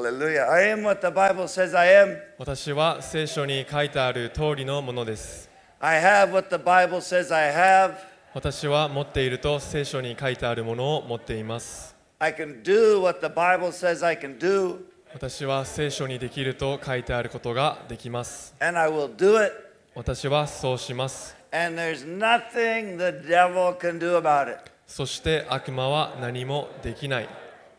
[0.00, 0.46] Hallelujah.
[0.50, 2.16] I am what the Bible says I am.
[2.38, 7.96] 私は聖書に書いてある通りのものです I have what the Bible says I have.
[8.32, 14.78] 私は持っていると聖書に書いてあるものを持っています I can do what the Bible says I can do,
[15.12, 19.52] 私は聖書にできると書いてあることができます and I will do it.
[19.94, 24.60] 私はそうします And there's nothing the devil can do about it.
[24.86, 27.28] そして悪魔は何もできない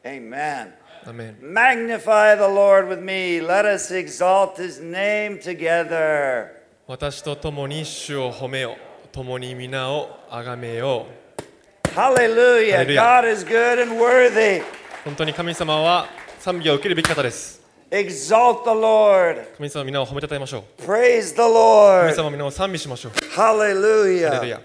[0.03, 0.80] Amen.
[1.06, 3.40] アメン Magnify the Lord with me.
[3.40, 6.48] Let us exalt his name together.
[6.86, 8.76] 私と共に主を褒めよ
[9.12, 12.85] 共に皆を崇めよう Hallelujah.
[12.85, 12.94] Hallelujah.
[12.94, 14.62] God is good and worthy.
[15.04, 16.07] 本当に神様は
[16.40, 19.54] 賛美を受けるべき方です Exalt the Lord.
[19.57, 22.14] 神様皆を褒めたたえましょう Praise the 神 Lord.
[22.14, 24.29] 様皆を賛美しましょう Hallelujah.
[24.30, 24.61] ハレルヤ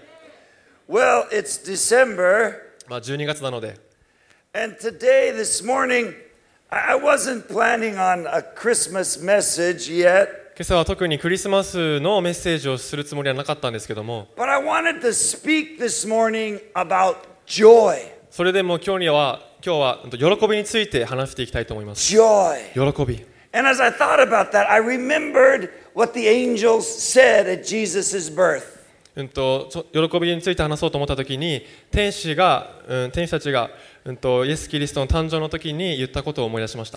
[0.88, 2.54] Well, it's December,
[2.88, 3.78] まあ12月なので
[4.54, 6.12] and today, this morning,
[6.69, 16.05] I wasn't planning on a Christmas message yet, 今朝は特にクリスマスのメッセージをするつもりはなかったんですけども but I wanted to speak this
[16.05, 17.15] morning about
[17.45, 17.95] joy.
[18.29, 22.73] それでも今日には今日は喜びについて話していきたいと思います Joy.
[22.73, 28.29] 喜び And as I thought about that, I remembered what the angels said at Jesus'
[28.29, 28.77] birth.
[29.17, 33.71] うんと喜びについて話そうと思った時に天使が、うん、天使たちが、
[34.07, 36.95] うん、とイエス・キリストの誕生の時に言ったことを思い出しました。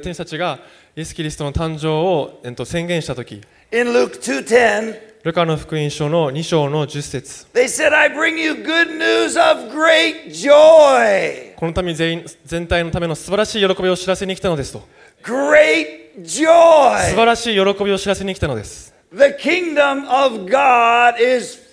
[0.00, 0.58] 天使たちが
[0.94, 3.40] イエス・キリストの誕生を、うん、と宣言した時、
[5.24, 7.46] ルカの福音書の2章の10節
[11.56, 14.86] このため全,全体のための素晴らしい喜びを知らせに来たのですと。
[15.24, 16.98] Great joy.
[17.08, 18.92] 素晴らしい喜びを知らせに来たのです。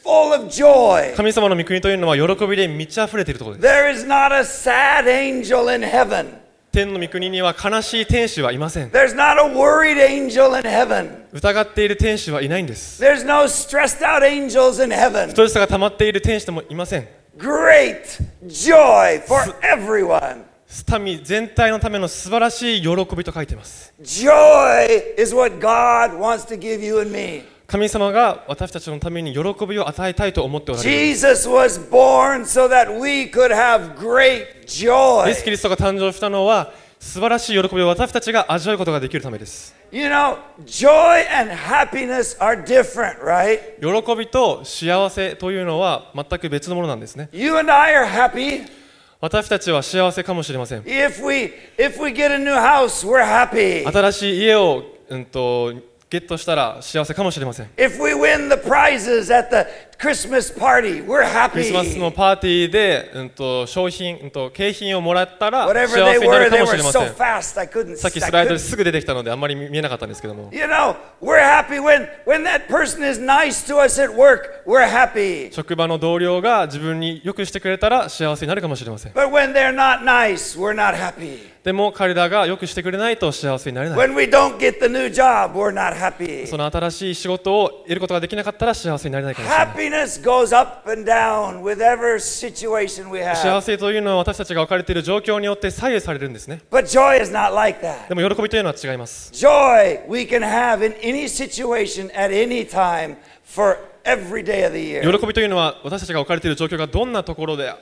[0.09, 1.13] Full of joy.
[1.15, 6.39] 神様の御国というのは喜びで満ち溢れているところです There is not a sad angel in heaven.
[6.71, 11.25] 天の御国には悲しい天使はいません There's not a worried angel in heaven.
[11.33, 15.29] 疑っている天使はいないんです There's no stressed out angels in heaven.
[15.29, 20.43] ストレスが溜まっている天使もいません Great joy for everyone.
[20.99, 27.43] 民全体のための素晴らしい喜びと書いています Joy is what God wants to give you and me.
[27.69, 35.29] 神様が私たちのために喜びを与えたいと思っておられる Jesus was born so that we could have great イ joy.
[35.29, 43.59] エス・キリストが誕生したのは素晴らしい喜びを私たちが味わうことができるためです You know, joy and happiness are different, right?
[43.79, 48.67] 喜びと幸せというのは全く別のものなんですね You and I are happy
[49.21, 53.85] 私たちは幸せかもしれません if we if we get a new house, we're happy.
[53.91, 55.73] 新しい家を、うん、と
[56.10, 59.66] ゲットしたら幸せかもしれません If we win the prizes at the
[59.99, 60.57] Christmas
[61.47, 67.15] ークリスマスのパーティーで、うん、と商品、うん、と景品をもらったら幸せになるかもしれません。
[67.97, 70.49] さっきスライドですぐ出てきたのであんまり見えなかったんですけども。
[75.51, 79.11] 職場の同僚が自分によくしてくれたら幸せになるかもしれません。
[81.61, 83.97] でも彼らがよくしてくれないと幸せになれない。
[86.47, 89.88] その新しい仕事を得ることができなかったら幸せになれないかもしれない。
[93.35, 97.81] 幸.せというのは私たちが置かれている状況によって左右されるんですね like.
[98.07, 104.73] でも喜びというのは違います Joy we can have in any situation at any time for every day of
[104.73, 105.01] the year.
[105.19, 107.73] 喜びというのは私たちが置かれている状況がどんなところで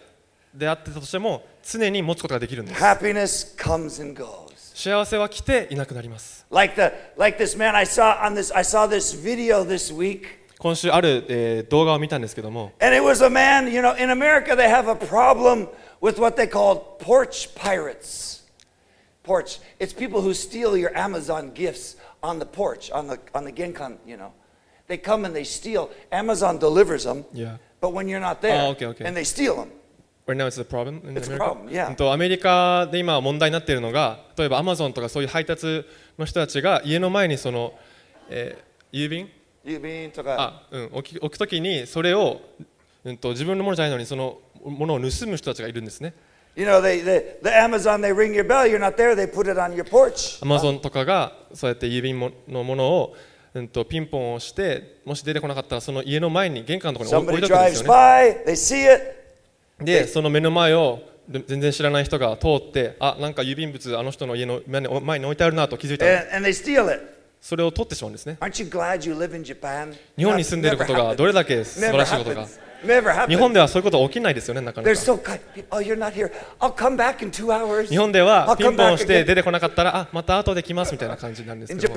[0.54, 4.48] であってたとしても常に持つことができるんです Happiness comes and goes.
[4.74, 9.94] 幸せは来ていなくなります Like the like this man I saw on this I saw this video this
[9.94, 10.47] week.
[10.60, 15.68] 今週ある、えー動画を見たんですけども And it was a man, you know, in America they have a problem
[16.02, 18.44] with what they call porch pirates.
[19.24, 19.60] Porch.
[19.80, 23.98] It's people who steal your Amazon gifts on the porch, on the on the genkan,
[24.06, 24.32] you know.
[24.88, 25.90] They come and they steal.
[26.12, 27.58] Amazon delivers them, Yeah.
[27.82, 29.06] but when you're not there, Oh, okay, okay.
[29.06, 29.70] and they steal them.
[30.26, 31.44] Right now it's a problem in It's a America?
[31.46, 31.90] problem, yeah.
[31.90, 35.86] うんとアメリカで今問題になっているのが例えばアマゾンとかそういう配達
[36.18, 37.74] の人たちが家の前にその、
[38.30, 39.30] えー郵便
[39.68, 42.40] You mean to go- あ、うん、置き置くときにそれを、
[43.04, 46.14] うん、と自分のものじゃないのにそのものを盗む人たちがいるんですね。
[46.56, 49.60] You know, they, they the Amazon they ring your bell, you're not there, they put it
[49.60, 50.42] on your porch.
[50.42, 53.16] アマゾンとかがそうやって郵便ものものを、
[53.54, 57.90] うん、とピンポンをしてもし出てこなかったらその家の前に玄関のところに置いとくんですよね。
[57.90, 66.06] by, they see it, でその目の前をで全然知らない人が通ってあなんか郵便物あの人の家の前に前に置いてあるなと気づいた。
[66.06, 67.17] ら and, and they steal it.
[67.42, 68.38] それを取ってしまうんですね。
[68.42, 68.66] 日
[70.26, 72.48] 本に住んでいることがどれだけ素晴らしいことか。
[73.28, 74.94] 日本ではそういうこと起きないですよね、なかな。
[77.90, 81.88] 日本ではピンポンして出てこなかったら、あまた後で来ますみたいな感じなんですけ。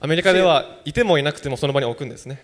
[0.00, 2.40] アメリカではいてもいなくてもその場に置くんですね。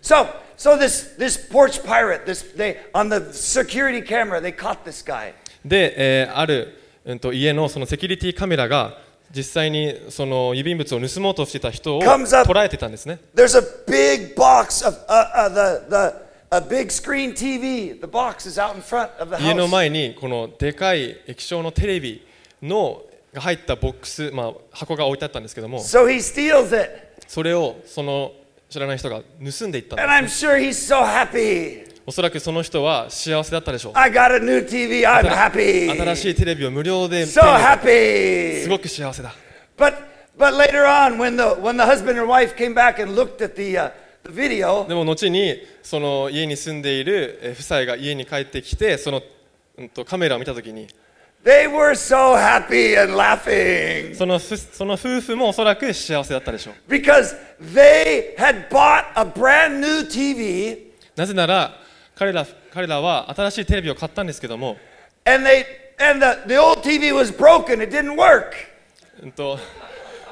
[5.65, 8.99] で、え、ある、うん、と家の,そのセキュリティカメラが、
[9.35, 17.99] 実際にその郵便物を盗もうとしてた人を捉えてたんですね There's a big box of uh, uh, the the a big screen TV.
[18.01, 19.73] The box is out in front of the 家の house.
[19.73, 22.25] 前にこのでかい液晶のテレビ
[22.63, 23.03] の
[23.33, 26.91] が入ったボックス、まあ、箱が置いてあったんですけども So he steals it,
[27.27, 28.33] それをその
[28.71, 31.94] 知らない人が盗んでいったん and です I'm sure he's so happy.
[32.07, 35.07] おそらくその人は幸せだったでしょう I got a new TV.
[35.07, 35.91] I'm happy.
[35.91, 38.63] 新しいテレビを無料で手 So happy.
[38.63, 39.35] すごく幸せだ
[39.79, 39.95] But
[40.37, 43.57] but later on, when the when the husband and wife came back and looked at
[43.57, 43.91] the uh,
[44.25, 49.23] the video, でも後にその家に住んでいるえー夫妻が家に帰ってきてその、
[49.79, 50.89] うん、とカメラを見たときに
[51.45, 57.35] they were so happy and laughing そのふその夫婦もおそらく幸せだったでしょう because
[57.75, 61.84] they had bought a brand new TV なぜなら
[62.17, 64.77] 彼ら彼らは新しいテレビを買ったんですけども、
[65.25, 65.65] and they
[65.99, 67.83] and the, the old TV was broken.
[67.83, 68.53] It didn't work.
[69.23, 69.59] うん、と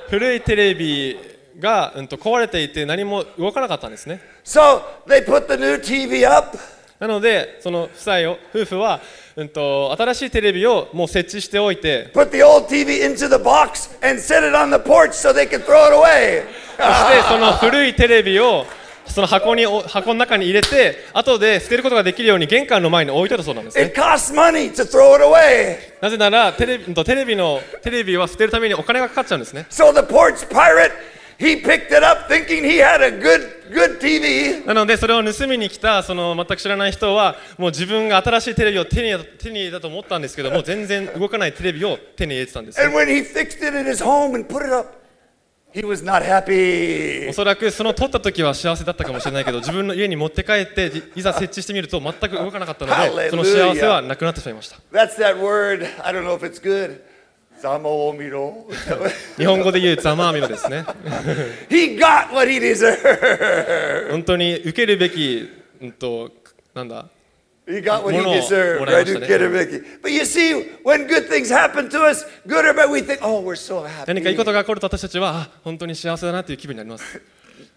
[0.08, 1.17] 古いテレビ
[1.58, 6.58] が、うん、と壊れていて何も動かなかったんですね So they put the new TV up
[6.99, 9.00] なのでその夫妻を夫婦は、
[9.37, 15.49] うん、と新しいテレビをもう設置しておいて put the old TV into the box and set it on the porch so they
[15.49, 16.44] could throw it away.
[16.76, 18.67] そしてその古いテレビを
[19.12, 25.76] その箱にお箱の中に入れて後で捨てることができるように玄関の前に置いてたそうなんですね It costs money to throw it away.
[26.00, 30.93] なぜならテレビテレビのテレビは捨てるためにお金がかかっちゃうんですね So the porch pirate,
[31.38, 34.67] he picked it up thinking he had a good good TV.
[34.67, 45.01] なのでそれを盗みに来たその全く知らない人はもう自分が新しいテレビを手に手に入れたと思ったんですけども全然動かないテレビを手に入れてたんですね And when he fixed it in his home and put it up,
[45.74, 47.28] he was not happy.
[47.28, 55.86] おそらくその撮った時は幸せだったかもしれないけど自分の家に持って帰っていいざ設置してみると全く動かなかったのでその幸せはなくなってしまいました That's that word.
[56.04, 57.00] I don't know if it's good.
[57.62, 58.66] Zamomiro.
[59.38, 60.84] 日本語で言うざまあみろですね
[61.70, 64.10] he got what he deserved.
[64.10, 65.48] 本当に受けるべき、
[65.80, 66.30] うんと
[66.74, 67.06] なんだ
[67.67, 69.06] He got what he 物を deserved, もらい right?
[69.06, 69.26] ましたね。
[69.26, 70.00] Who get it, Mickey?
[70.03, 73.41] But you see, when good things happen to us, good or bad, we think, oh,
[73.41, 74.37] we're so 何かいい happy.
[74.37, 77.20] ことが起こると私たちはあ本当に幸せだなという気分になります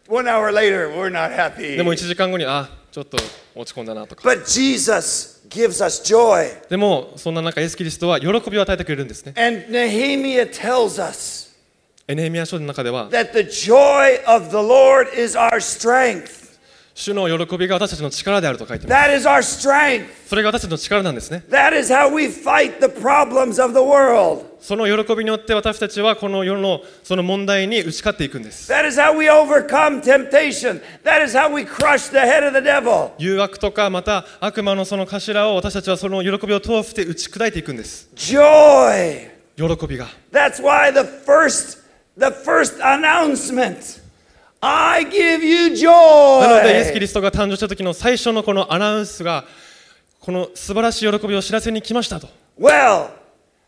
[0.08, 1.78] One hour later, we're not happy.
[1.78, 3.18] でも1時間後にあちょっと
[3.56, 6.68] 落ち込んだなとか But Jesus gives us joy.
[6.70, 11.46] でもそんな中イエス・キリストは喜びを与えてくれるんですね And Nehemiah tells us
[12.08, 16.45] エネヘミヤ書の中では that the joy of the Lord is our strength.
[16.98, 18.96] 主の喜びが私たちの力であると書いていま
[19.44, 19.62] す。
[20.28, 21.44] それが私たちの力なんですね。
[24.62, 28.72] その喜びによって私たちはこの世のその問題に打ち勝っていくんです。
[33.18, 38.08] 誘惑とかまた悪魔のその頭を私たちはその喜びを通して打ち砕いていくんです。
[39.58, 40.08] 喜びが。
[40.32, 41.80] That's why the first,
[42.18, 44.05] the first announcement why
[44.68, 47.00] I give you なのでイエス・キ joy.
[47.02, 49.46] リストが誕生した時の最初のこのアナウンスが
[50.20, 52.28] この素晴らしい喜びを知らせに来ましたと
[52.60, 53.10] Well,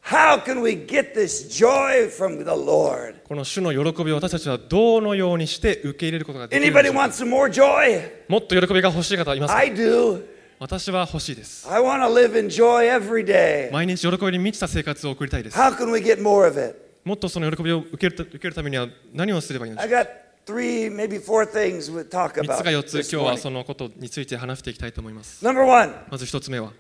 [0.04, 3.16] how can we get this joy from the Lord?
[3.28, 8.10] この主の喜びを私たちはどのようにして受け入れることができるの Anybody でしょうか？Want some more joy?
[8.28, 10.24] もっと喜びが欲しい方いますか I do.
[10.60, 13.72] 私は欲しいです I want to live in joy every day.
[13.72, 16.76] 毎日喜びに満ちた生活を送りたいです How can we get more of it?
[17.04, 20.08] もっとその喜びを受ける受けるためには何をすればいいのでしょう got
[20.48, 22.58] three, maybe four things we'll talk 3 about.
[22.58, 23.38] つか4つ this 今日は morning.
[23.38, 26.72] そのことについて話していきたいと思います Number one, まず1つ目は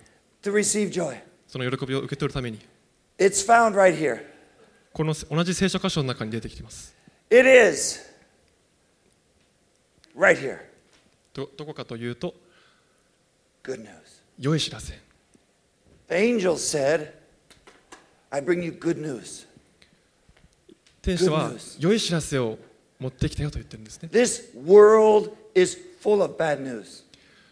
[0.41, 1.19] to receive joy.
[1.47, 2.59] その喜びを受け取るために
[3.19, 4.23] It's found right here.
[4.93, 6.95] この同じ聖書箇所の中に出てきています
[7.29, 7.99] It is
[10.17, 10.59] right here.
[11.33, 12.33] どどこかというと
[13.63, 13.89] Good news.
[14.39, 14.93] 良い知らせ
[16.09, 17.11] The angel said,
[18.29, 19.45] I bring you good news.
[21.01, 21.77] 天使は Good news.
[21.79, 22.57] 良い知らせを
[22.99, 24.09] 持ってきたよと言ってるんですね。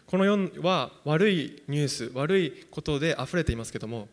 [0.06, 4.08] この世は悪いニュース、悪いことで溢れていますけども、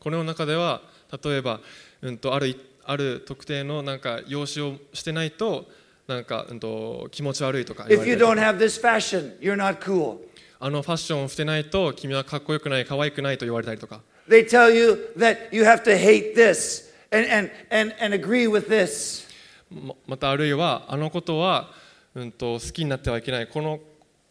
[0.00, 0.80] この世の中では、
[1.22, 1.60] 例えば、
[2.00, 5.66] うん、とあ,るある特定のなんか用紙をしてないと、
[6.06, 7.86] なんかうん、と気持ち悪いとか,
[10.58, 14.00] あのファッションをしてないと、君はかっこよくない、かわいくないと言われたりとか。
[17.14, 19.24] And, and, and, and agree with this.
[19.70, 21.70] ままたあるいはあのことは
[22.14, 23.80] うん、と好きになってはいけないこの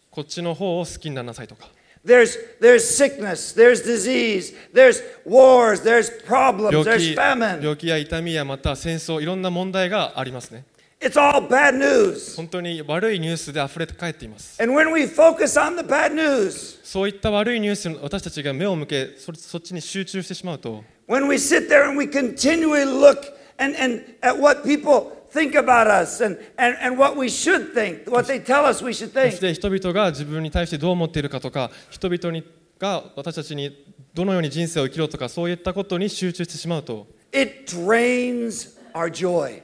[0.10, 1.68] こっちの方を好きにならなさいとか
[2.06, 7.62] There's, there's sickness, there's disease, there's wars, there's problems, 病 there's 気 famine.
[7.62, 10.66] 病気や痛みやまた戦争いろんな問題がありますね
[11.00, 12.38] It's all bad news.
[12.38, 21.97] 本当に悪いニュースで溢れて帰っています And when we focus on the bad news, そういった悪いニュースに私たちが目を向けそそっちに集中してしまうと when we sit there and
[21.99, 23.19] we continually look
[23.59, 28.07] and, and at what people think about us and, and, and what we should think,
[28.11, 32.45] what they tell us we should そ think, して人々が自分に対してどう思っているかとか人々に
[32.79, 33.85] が私たちに
[34.15, 39.63] どのように人生を生きろとかそういったことに集中してしまうと it drains our joy.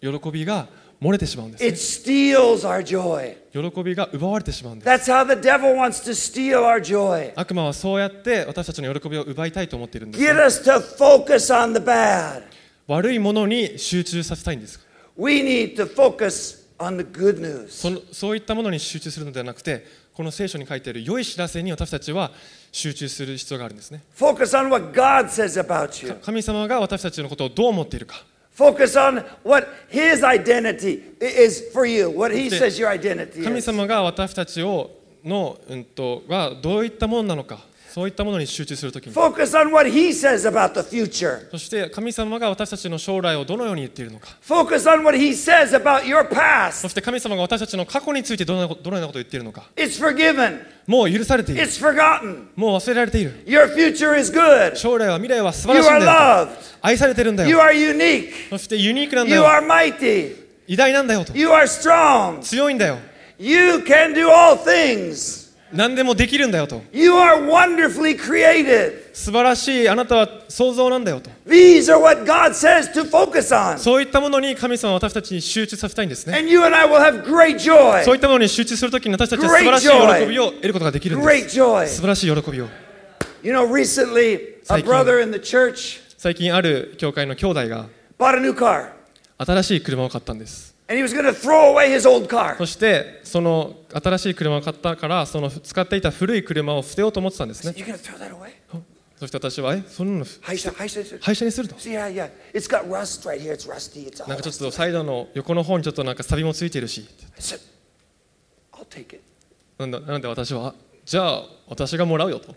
[0.00, 0.68] 喜びが
[1.00, 3.36] 漏れてしまうんです It steals our joy.
[3.71, 7.31] 喜びが奪われてしまうんです That's how the devil wants to steal our joy.
[7.35, 12.43] 悪魔はそうやって私たちの喜びを奪いたいと思っているんです Get us to focus on the bad.
[12.87, 14.79] 悪いものに集中させたいんです
[15.17, 17.69] We need to focus on the good news.
[17.69, 22.31] そのそういったものに集中するのではなくてこの聖書に書いてある良い知らせに私たちは
[22.71, 26.13] 集中する必要があるんですね Focus on what God says about you.
[26.23, 28.23] 神様が私たちのことをどう思っているか
[28.57, 33.65] Focus on what His identity is for you, what He says your identity 神 is.
[33.65, 34.89] 様が私たちを
[35.23, 37.59] の、うん、とがどういったものなのか
[37.97, 39.09] そういったものに集中するとき。
[41.49, 44.27] そして神様が私たちの将来をどのように言っているのか。
[46.83, 49.63] そして神様が私たちの過去についてどのようなことを言っているのか。
[50.85, 51.61] もう許されている。
[52.55, 53.33] もう忘れられている。
[54.75, 55.51] 将来は未来は。
[56.83, 57.57] 愛されているんだよ。
[58.51, 59.41] そしてユニークなんだよ。
[60.67, 61.25] 偉大なんだよ。
[62.43, 62.99] 強いんだよ。
[65.73, 68.93] 何でもできるんだよと You are wonderfully created.
[69.13, 73.77] 素晴らしいあなたは創造なんだよと These are what God says to focus on.
[73.77, 78.17] そういったものに神様は私たちに集中させたいんですね And you and I will have great そうい joy.
[78.17, 80.19] ったものに集中するときに私たちは素晴らしい joy.
[80.25, 81.87] 喜びを得ることができるんで Great す joy.
[81.87, 82.67] 素晴らしい喜びを
[83.43, 84.91] You know, recently, a 最近。
[84.91, 87.85] brother in the church 最近ある教会の兄弟が
[88.17, 88.89] bought a new car.
[89.37, 97.73] 新しい車を買ったんですそしてその新しい車を買ったからその使っていた古い車を捨てようと思ってたんですね。
[99.19, 100.25] そして私は、えそんなの
[101.21, 101.69] 廃車にする？
[101.69, 101.75] と。
[104.27, 107.07] なんかちょっとサイドの横の方にちょっとなんかサビもついてるし。
[109.79, 112.55] なん,だなんで私は、じゃあ私がもらうよと。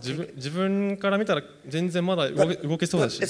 [0.00, 3.20] 自分,自分から見たら全然まだ動け,動けそうだし。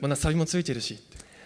[0.00, 0.98] まだサビもついてるし。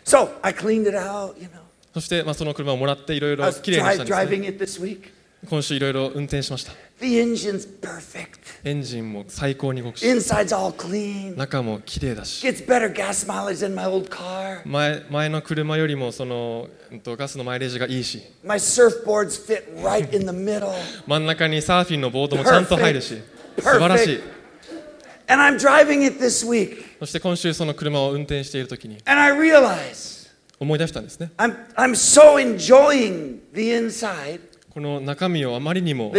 [0.09, 1.61] So I cleaned it out, you know.
[1.93, 5.11] そしてまあその車をもらっていろい I ろ was きれいにした dri- んです、ね、driving it this week.
[5.49, 8.39] 今週いろいろ運転しました The engine's perfect.
[8.65, 11.37] エンジンも最高に動くし Inside's all clean.
[11.37, 14.63] 中も綺麗だし Gets better gas mileage than my old car.
[14.65, 20.73] 前前の車よりもその、うんと、ガスのマイレージがいいし My surfboards fit right in the middle.
[21.07, 23.15] 真ん中にサーフィンのボードもちゃんと入るし
[23.59, 23.63] Perfect.
[23.63, 24.21] 素晴らしい
[25.29, 26.88] And I'm driving it this week.
[26.99, 28.99] そして今週その車を運転しているときに
[30.61, 31.31] 思い出したんですね。
[34.71, 36.13] この中身をあまりにも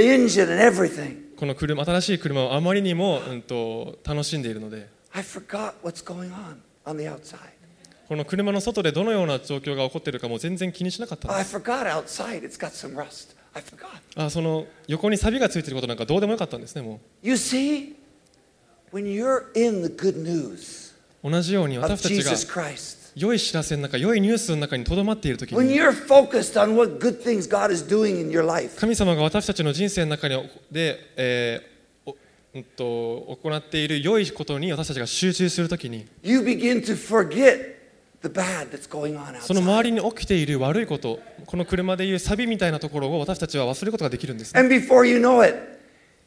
[1.37, 4.87] この車新しい車をあまりにも、うん、と楽しんでいるので
[8.07, 11.51] この車の外でどのような状況が起こっているかも全然気にしなかったんです。
[14.29, 16.81] その横にサビがついていることなんかどうでもよかったんですね。
[16.81, 16.99] もう
[21.23, 22.31] 同じように私たちが
[23.15, 25.75] 良い知らせの中良いニュースの中にとどまっている時 when に
[28.79, 30.35] 神様が私たちの人生の中に
[30.71, 32.15] で、えーお
[32.55, 36.07] うんと行っている良いことに私たちが集中するときに
[39.41, 44.61] その.周りに起きている悪いことこの車でいうサビみたいなところを私たちは忘れることができるんですね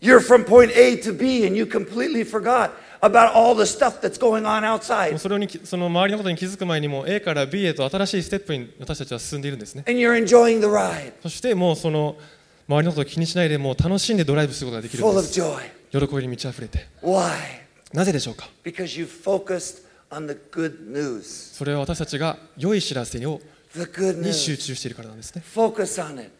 [0.02, 4.18] you're from point A to B and you completely forgot about all the stuff that's
[4.18, 5.16] going on outside.
[5.18, 12.16] それにその周りのことに気づく前にも A から B へと新しいステップに私たちは進んでいるんですね And you're enjoying the ride, そしてもうその
[12.68, 16.06] 周りのことを気にしないでもう楽しんでドライブすることができるん full で of す joy.
[16.08, 17.30] 喜びに満ち溢れて Why?
[17.92, 21.22] なぜでしょうか Because you focused on the good news.
[21.54, 23.40] それは私たちが良い知らせを
[23.74, 26.30] に集.中しているからなんですね Focus on it.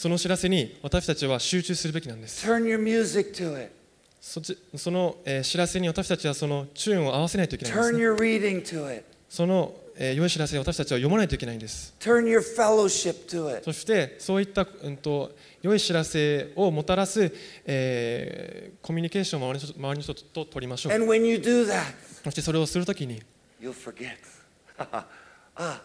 [0.00, 3.70] その知らせに私たちは集中するべきなんです Turn your music to it.
[4.18, 9.04] そちその、えー知らせに私たちはそのチューンを合わせないといけないんです、Turn ね、your reading to it.
[9.28, 13.62] その、えー良い知らせに私たちは読まないといけないんです Turn your fellowship to it.
[13.62, 17.30] そしてそういった、うん、と良い知らせをもたらす、
[17.66, 21.82] えーコミュニケーションを周りの人周りの人と取りましょう And when you do that,
[22.24, 23.20] そしてそれをするときに
[23.60, 24.16] you'll forget.
[25.58, 25.78] ah,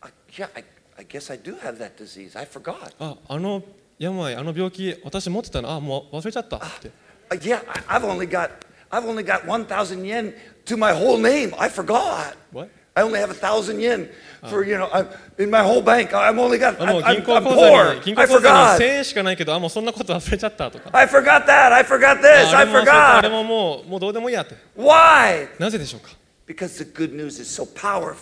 [0.00, 0.64] I, yeah, I,
[0.97, 2.37] I guess I do have that disease.
[2.37, 2.91] I forgot.
[2.99, 3.63] ああの
[3.97, 6.89] 病あの病気私持ってたのあもう忘れちゃったって
[7.31, 8.49] Uh, yeah, I- I've only got
[8.91, 10.33] I've only got 1,000 yen
[10.65, 11.53] to my whole name.
[11.59, 12.35] I forgot.
[12.51, 12.69] What?
[12.95, 14.09] I only have a thousand yen
[14.49, 15.07] for you know I'm,
[15.37, 16.11] in my whole bank.
[16.11, 17.93] I'm only got あもう I, 銀 I'm, 行 I'm 口座 poor.
[17.95, 18.77] に銀行 I 口座に forgot.
[18.77, 21.71] 1000円しかないけどあもうそんなこと忘れちゃったとか I forgot that.
[21.71, 22.47] I forgot this.
[22.55, 23.31] あ I あれも忘れたあれ forgot.
[23.31, 25.47] ももうもうどうでもいいやって Why?
[25.59, 26.09] なぜでしょうか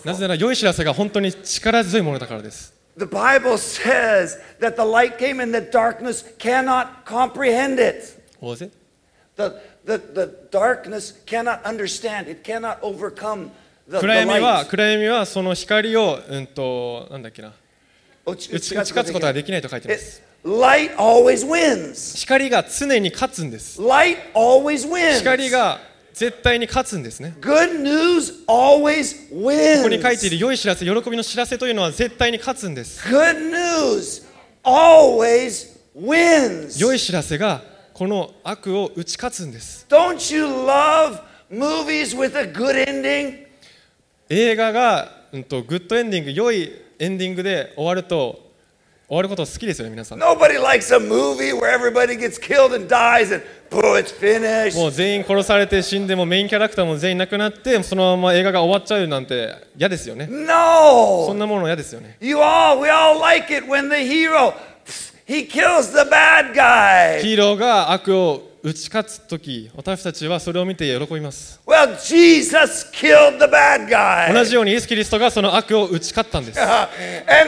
[0.05, 8.21] な.ぜなら良い知らせが本当に力強いものだからです The Bible says that the light came and the darkness cannot comprehend it.
[8.39, 8.69] 大勢
[9.35, 9.49] The,
[9.85, 12.27] the, the darkness cannot understand.
[12.29, 13.49] It cannot overcome
[13.87, 14.69] the, the 暗闇は light.
[14.69, 17.51] 暗闇はその光をうんとなんだっけな
[18.25, 22.15] 打ち勝つことができないと書いてま It- す light always wins.
[22.17, 25.17] 光が常に勝つんです Light always wins.
[25.17, 25.79] 光が
[26.13, 30.31] 絶対に勝つんですね Good news always ここに書いてい wins.
[30.31, 34.23] る良い知らせ喜びの知らせというのは絶対に勝つんです Good news
[34.63, 36.79] always wins.
[36.81, 41.19] 良い知らせがこの悪を打ち勝つんです Don't you love
[41.51, 43.43] movies with a good ending?
[44.29, 48.42] 映画が、うん、とグッドエンディング良いエンディングで終わると
[49.13, 54.75] 終わること好きですよね皆さん Nobody likes a movie where everybody gets killed and dies and boom, it's finished.
[54.77, 61.33] もう全員殺されて死んでもメインキャラクターも全員亡くなってそのまま映画が終わっちゃうなんて嫌ですよねそん No.
[61.35, 64.53] なもの嫌ですよね You all, we all like it when the hero,
[65.27, 67.21] he kills the bad guy.
[67.21, 74.45] ヒーローが悪を打ち勝つ時私たちはそれを見て喜びます Well, Jesus killed the bad 同 guy.
[74.45, 76.71] じようにイエス・キリストがその悪を打ち勝ったんです and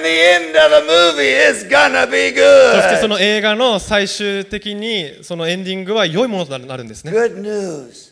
[0.03, 3.07] the end of the movie is gonna be そしてそ good.
[3.07, 8.11] の映画の最終的にそのエンディングは良いものとなるんですね Good news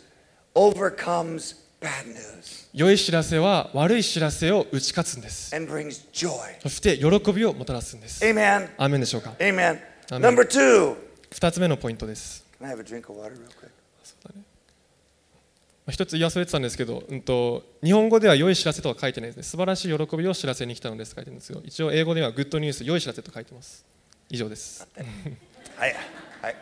[0.55, 6.29] overcomes bad news 良い知らせは悪い知らせを打ち勝つんです and brings joy.
[6.61, 8.69] そして喜びをもたらすんです Amen.
[8.77, 9.77] アーメンでしょうか？Amen.
[10.09, 10.21] Amen.
[10.21, 10.95] Number two.
[11.31, 13.71] 2つ目のポイントです Can I have a drink of water real quick?
[15.85, 23.85] まあ一つ言い忘れてたんですけど、うん、と日本語では良い知らせとは書いてないですね素晴らしい喜びを知らせに来たのですと書いてるんですけど一応英語ではグッドニュース良い知らせと書いてます
[24.29, 24.87] 以上です
[25.75, 25.93] Hi.
[26.41, 26.55] Hi.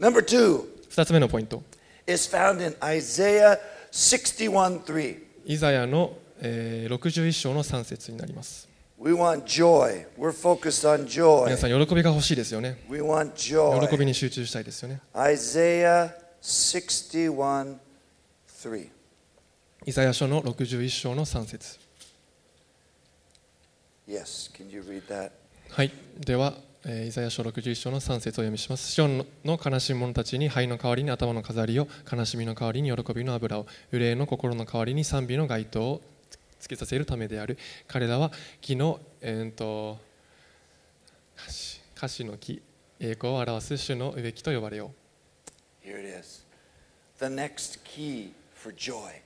[0.00, 1.62] Number two 2つ目のポイント
[2.06, 3.58] is found in Isaiah
[3.90, 5.18] 61:3.
[5.44, 8.71] イザヤの、えー61章の3節になります
[9.02, 10.06] We want joy.
[10.16, 13.96] We're focused on 皆.さん喜びが欲しいですよね We want 喜 joy.
[13.98, 17.78] びに集中したいですよね Isaiah 61
[18.46, 18.88] 3.
[19.86, 21.80] イザヤ書の61章の3節
[24.08, 25.32] Yes, can you read that?
[25.70, 36.00] はいでは、えーイザヤ書61章の3節をお読みしますシオンの悲しい者たちに灰の代わりに頭の飾りを悲しみの代わりに喜びの油を憂いの心の代わりに賛美の街灯を
[36.62, 37.58] つけさせるためである。
[37.88, 39.98] 彼らは木の、えー、と
[41.96, 42.62] 歌,詞の木
[43.00, 44.92] 英語を表す種の植木と呼ばれよ
[45.84, 45.88] う。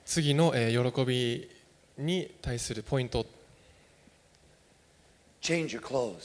[0.03, 1.47] 次の、え、喜び
[1.99, 3.23] に対するポイント。
[5.39, 6.15] Change your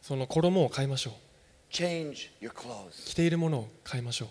[0.00, 1.14] その衣を買いましょう。
[1.72, 2.52] Change your
[3.04, 4.28] 着ているものを買いましょう。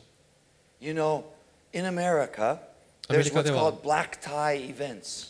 [0.79, 1.25] You know,
[1.73, 2.70] in America,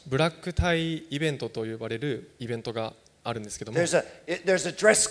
[0.08, 5.08] ブラックタイイベントと呼ばれるイベントがあるんですけども、there's a dress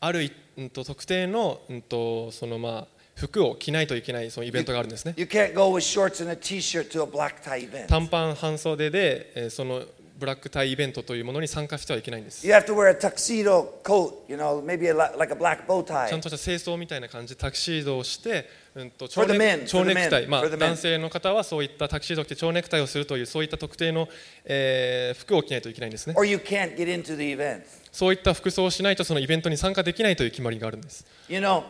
[0.00, 0.30] ある
[0.72, 1.60] 特定の,
[2.32, 5.14] そのまあ服を着ないといけないそのイベントがあるんですね。
[7.86, 9.84] 短パン半袖でその
[10.20, 15.66] ブラックタイイベントというものに参加してはいけないんです You have to wear a tuxedo coat, you know, maybe a, li- like a black
[15.66, 16.16] bow ちゃ tie.
[16.16, 24.08] んとした清掃みたいな感じでタキシードをして、うん、と蝶ネ men, 蝶ネクタイ、まあ.男性の方はそういったタキシードを着て蝶ネクタイをするというそういった特定の、
[24.44, 27.62] えー服を着ないといけないんですね Or you can't get into the event.
[27.90, 31.64] そういった服装をしないとそのイベントに参加できないという決まりがあるんです You know,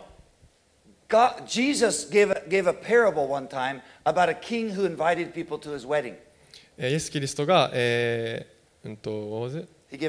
[1.09, 5.59] God, Jesus gave a, gave a parable one time about a king who invited people
[5.59, 6.15] to his wedding.
[6.89, 9.51] イエス・キリストが、えーうん、と
[9.93, 10.09] 例え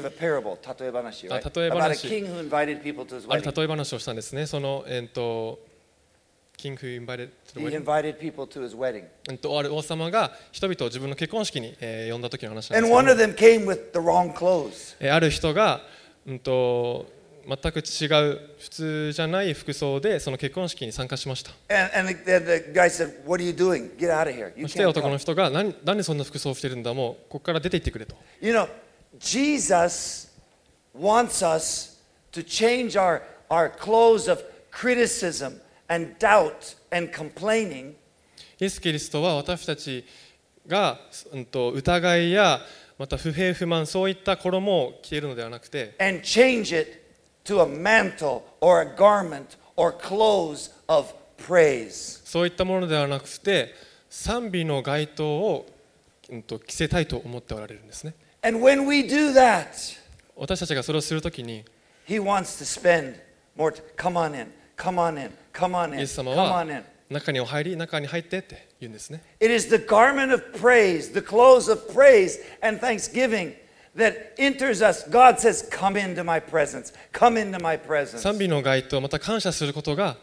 [0.56, 4.46] を、例え話を、例え話を、例え話をしたんですね。
[4.46, 5.58] その、えー、と、
[6.56, 9.04] King who invited people to his wedding.
[9.28, 12.94] えー、と、ある王様が人々を自分の結婚式に、えー、呼んだ時の話なんです。
[15.10, 15.82] ある人が、
[16.26, 17.06] うんと、
[17.46, 21.56] 全く違う普通じゃない服装でその結婚式に参加しましたそ
[24.68, 28.68] して男の.人が何なんでそんな服装をしてるんだもうここから出て行ってくれと You know,
[29.18, 30.30] Jesus
[30.94, 32.00] wants us
[32.32, 37.94] to change our, our clothes of criticism and doubt and complaining
[38.60, 40.04] イエス・キリストは私たち
[40.66, 41.00] が、
[41.32, 42.60] うん、と疑いや
[42.98, 47.01] また不平不満そういった衣を着ているのではなくて and change it
[47.44, 52.20] to a mantle or a garment or clothes of praise.
[52.24, 53.74] そういったものではなくて
[54.08, 55.66] 賛美の街灯を、
[56.30, 59.66] うん、と着せたいと思っておられるんですね And when we do that,
[60.36, 61.64] 私たちがそれをするときに
[62.08, 63.16] He wants to spend
[63.56, 63.72] more.
[63.72, 66.76] T- come on in, come on in, come on イ in, エス様 come は on
[66.76, 66.84] in.
[67.10, 73.54] 中にお入り中に入ってって言うんですね It is the garment of praise, the clothes of praise and thanksgiving
[73.96, 75.08] that enters us.
[75.08, 78.18] God says, Come into my presence, come into my presence.
[78.18, 80.16] 賛美の街灯また感謝することが、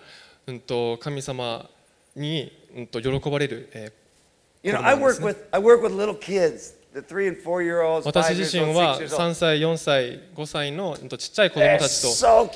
[0.47, 1.69] うん、と神様
[2.15, 3.99] に、うん、と喜ばれる、えー
[4.61, 7.37] You know, こ I work ね with, I work with little kids, the three and
[7.41, 9.35] four year olds, 私自身は six years 3 old.
[9.35, 12.49] 歳、4歳、5歳のちっちゃい子供たちと,、so.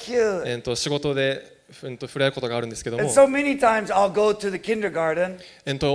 [0.46, 3.04] えー、と仕事で、ふんと触れ合うことがあるんですけども、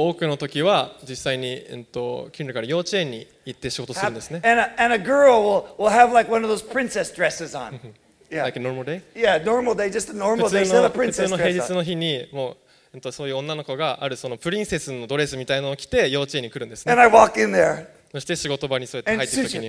[0.08, 4.40] 多くの時は実際に、えー、とキンダーガーデ幼稚園に行って仕事するんですね。
[4.44, 4.98] And a, and a
[8.30, 9.02] Like a normal day?
[9.14, 11.70] Yeah, normal day, just a normal day, not a princess dress.
[11.70, 12.56] Up.
[12.94, 16.94] えっと、そういう女の子があるそのプリンセスのドレスみたいのを着て幼稚園に来るんですね。
[18.12, 19.44] そして仕事場にそうやって入ってきに。
[19.50, 19.68] 時に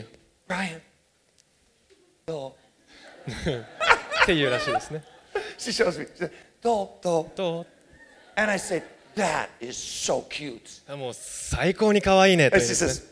[4.23, 5.03] っていうらしいですね。
[5.59, 6.05] She shows me.
[6.05, 7.29] She said, Dole, Dole.
[7.35, 7.65] と
[8.35, 8.81] And I say,
[9.15, 10.61] that is so cute.
[10.95, 13.09] もう最高に可愛いねと And 言うん she ですね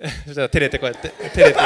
[0.00, 0.24] says,。
[0.26, 1.58] そしたら照れてこうやって照れて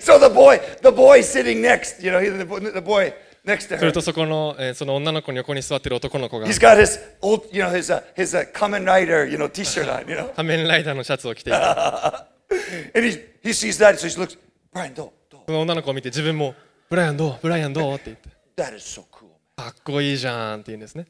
[0.00, 3.12] so the boy, the boy sitting next, you know, he, the, boy- the boy
[3.44, 8.44] next to する her, とそこの、えーその女の子の横に座ってる男の子が he's got his old, you know, his, uh, his uh,
[8.52, 10.32] Kamen Rider, you know, t-shirt on, you know.
[10.34, 14.36] 仮面ライダーのシャツを着ていて And he, he sees that, so he looks,
[14.72, 16.54] Brian, Dole, Dole, その女の子を見て自分も
[16.92, 21.06] 「ブライアンどうブライアンどう?」って言って that is so cool.「かっこいいじゃん」って言うんですね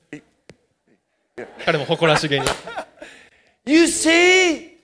[1.65, 2.47] 彼も誇らしげに
[3.67, 4.77] You see,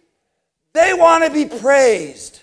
[0.74, 2.40] they want to be praised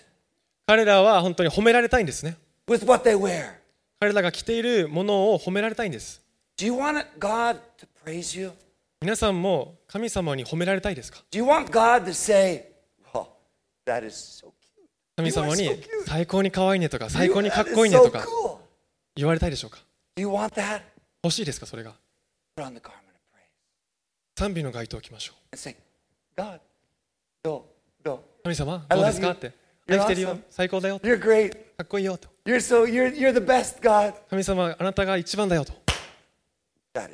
[0.68, 2.38] 彼らは本当に褒められたいんですね
[2.70, 3.56] with what they wear.
[4.00, 6.22] 彼らが着ているものを褒められたいんです
[6.58, 8.54] Do you want God to praise you?
[9.02, 12.68] 皆さんも神様に褒められたいですか Do you want God to say,
[13.14, 13.28] oh,
[13.86, 14.55] that is so?
[15.18, 15.70] 神様に
[16.06, 18.26] 最高に可愛いねとか最高にかっこいいねとか
[19.16, 19.80] 言われたいでしょうか？
[21.24, 21.94] 欲しいですかそれが？
[24.38, 25.58] 賛美の街灯を置きましょう。
[28.44, 29.32] 神様どうですか？
[29.32, 29.54] って。
[29.88, 30.38] 愛してるよ。
[30.50, 31.00] 最高だよ。
[31.00, 31.06] か
[31.84, 32.28] っこいいよと。
[34.30, 35.74] 神様あなたが一番だよと。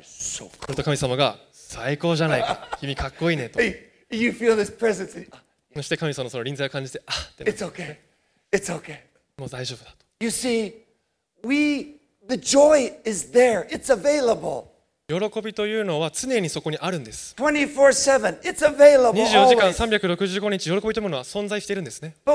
[0.02, 2.68] すると神様が最高じゃないか。
[2.80, 3.60] 君かっこいいねと。
[5.72, 7.96] Ah, そして神様のその臨在を感じてあってな It's okay.
[8.52, 8.98] It's okay.
[9.38, 10.74] もう大丈夫だと You see,
[11.44, 11.96] we
[12.28, 13.66] the joy is there.
[13.68, 14.66] It's available.
[15.08, 18.40] 喜びというのは常にそこにあるんです 24/7.
[18.42, 20.08] It's available 24時間 always.
[20.08, 22.30] 365日喜びというものは存在しているんですね.で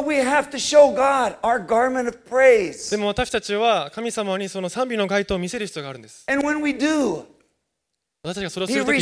[2.98, 6.36] も私たちは神様にその賛美の街灯を見せる必要があるんです私
[8.24, 9.02] たちがそれをするときに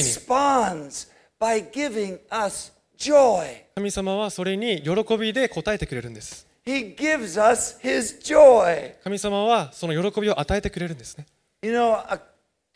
[2.98, 3.66] joy.
[3.76, 8.94] 神様はそれに喜びで応えてくれるんです He gives us His joy.
[9.04, 11.26] 神様はその喜びを与えてくれるんですね
[11.62, 12.20] You know, uh,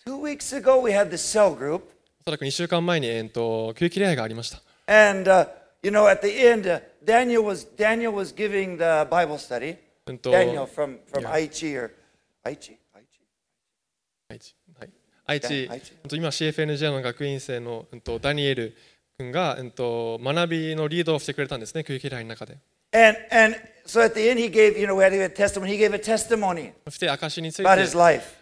[0.06, 1.82] two weeks ago we had the cell group,
[2.22, 5.48] おそらく2週間前に、えー、と休憩礼拝がありました and uh,
[5.84, 9.78] you know, at the end, uh, Daniel was Daniel was giving the Bible study.
[10.22, 11.24] Daniel from from.
[11.26, 11.92] Aichi or
[12.46, 13.20] Aichi, Aichi.
[14.30, 14.90] 愛知,、はい、
[15.26, 15.70] 愛知
[16.12, 17.86] 今 CFNJ の学院生の、
[18.22, 18.76] ダニエル
[19.20, 22.58] 君が、うん、と学びのリードをしてくれたんですね休憩礼拝の中で
[22.92, 23.56] And and
[23.86, 25.72] so at the end he gave, you know, we had to give a testimony.
[25.72, 28.36] He gave a testimony そして証につい about his て life.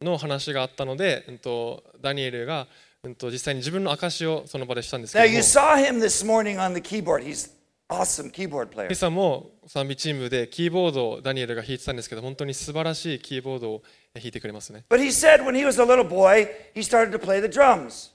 [0.00, 2.66] の話があったので、うん、とダニエルが、
[3.02, 7.22] うん、と実際に自分の証をその場でしたんですけ Now ども you saw him this morning on the keyboard.
[7.22, 7.50] He's
[7.90, 8.86] awesome keyboard player.
[8.86, 13.82] 今朝も賛美チームでキーボードをダニエルが弾いてたんですけど本当に素晴らしいキーボードを
[14.14, 18.10] 弾いてくれますね But he said when he was a little boy, he started to play the drums.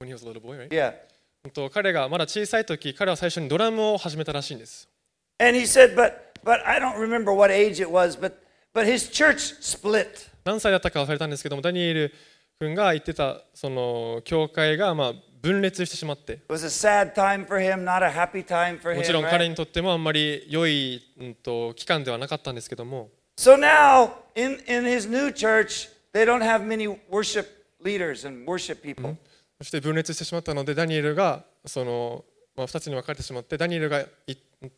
[0.00, 0.72] When he was a little boy, right?
[0.72, 0.94] Yeah.
[1.72, 4.86] 彼がまだ小さい時彼は最初にドラムを始めたらしいんです。
[5.38, 5.88] 何歳
[10.70, 12.12] だったか忘れたんですけども、ダニエル
[12.58, 16.42] 君が言ってたその教会がまあ分裂してしまって。
[16.46, 16.64] もち
[19.12, 23.08] ろん彼にとってもあんまり良い、うん、と期間ではなかったんですけども。
[23.38, 27.46] So now, in, in his new church, they don't have many worship
[27.82, 29.18] leaders and worship people.、うん
[29.60, 32.24] そして分裂してしまったのでダニエルがその、
[32.56, 34.06] まあ、2つに分かれてしまってダニエルが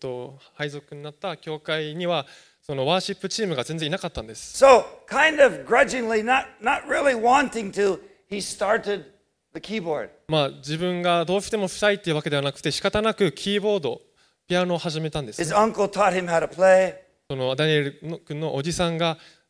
[0.00, 2.26] と配属になった教会には
[2.60, 9.04] そのワーシップチームが全然いなかったんです So kind of grudgingly, not not really wanting to, he started
[9.54, 10.08] the keyboard.
[10.26, 14.00] まあ、自分がどうしてもしたいっていうわけではなくて仕方なくキーボード
[14.48, 16.94] ピアノを始めたんです、His ね、uncle taught him how to play.
[17.30, 19.16] そのダニエル君のおじさんが、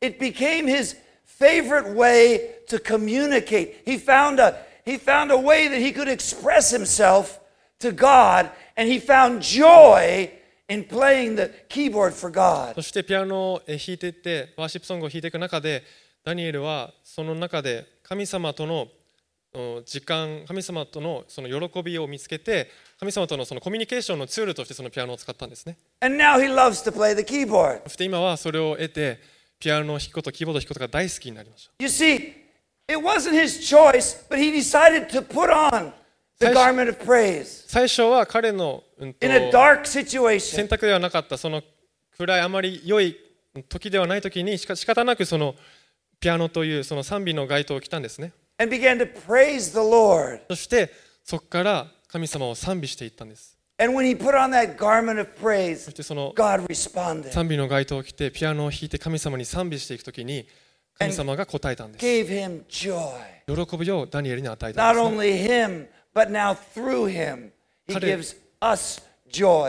[0.00, 3.82] it became his favorite way to communicate.
[3.84, 7.40] He found, a, he found a way that he could express himself
[7.80, 10.30] to God, and he found joy
[10.68, 12.74] in playing the keyboard for God.
[12.74, 15.82] そしてピアノをえ弾いていってワーシップソングを弾いていく中で
[16.24, 18.88] ダニエルはその中で神様との
[19.56, 27.82] お時間神様とのその喜びを見つけて神様とのそのコミュニケーションのツールとしてそのピアノを使ったんですね And now he loves to play the keyboard.
[27.84, 29.20] そして今はそれを得て
[29.59, 32.33] ピアノを弾くことキーボードを弾くことが大好きになりました You see,
[32.87, 35.91] it wasn't his choice, but he decided to put on
[36.39, 40.67] the garment of praise 最初は彼の、うんと in a dark 選 situation.
[40.67, 41.61] 択ではなかったその
[42.17, 43.17] 暗いあまり良い
[43.67, 45.55] 時ではない時にしか仕方なくその
[46.19, 50.41] ピアノというその賛美の街灯を着たんですね And began to praise the Lord.
[50.49, 50.91] そして
[51.23, 53.58] そこから神様を賛美していったんです
[55.77, 56.33] そしてその
[57.31, 60.45] 賛美の街灯を着てピアノを弾いて神様に賛美していくときに
[60.97, 62.01] 神様が答えたんです。
[63.47, 65.01] 喜ぶよダニエルに与えたんです、
[67.87, 68.17] 彼。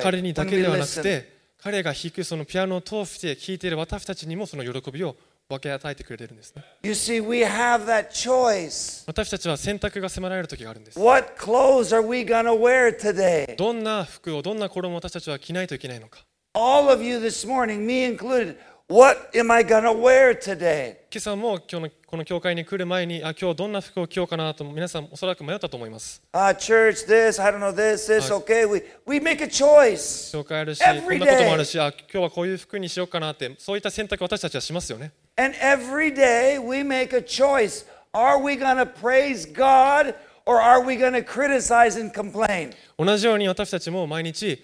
[0.03, 5.15] 彼にだけではなくて彼が弾くそのピアノを通して聴いている私たちにもその喜びを
[5.55, 9.05] 分け与えてくれてるんですね You see, we have that choice.
[9.07, 13.57] 私たちは選択が迫られる時があるんです What clothes are we to wear today?
[13.57, 18.57] どんな服をどんな衣を私たちは着ないといけないのか All of you this morning, me included,
[18.89, 20.97] what am I to wear today?
[21.13, 28.67] 今朝も今日のこの教会に来る前にあ今日どんな服を着ようかなと皆さんおそらく迷ったと思います Uh, church, this, I don't know, this, this, okay.
[28.67, 30.33] We, we make a choice.
[30.33, 37.87] 教会あるしこんなこともあるしあ今日はこういう服にしようかなってそういった選択を私たちはしますよね And every day we make a choice.
[38.13, 42.75] Are we going to praise God or are we going to criticize and complain?
[42.99, 44.63] 同じように私たちも毎日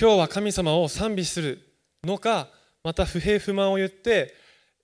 [0.00, 1.58] 今日は神様を賛美する
[2.04, 2.46] のか
[2.84, 4.32] また不平不満を言って、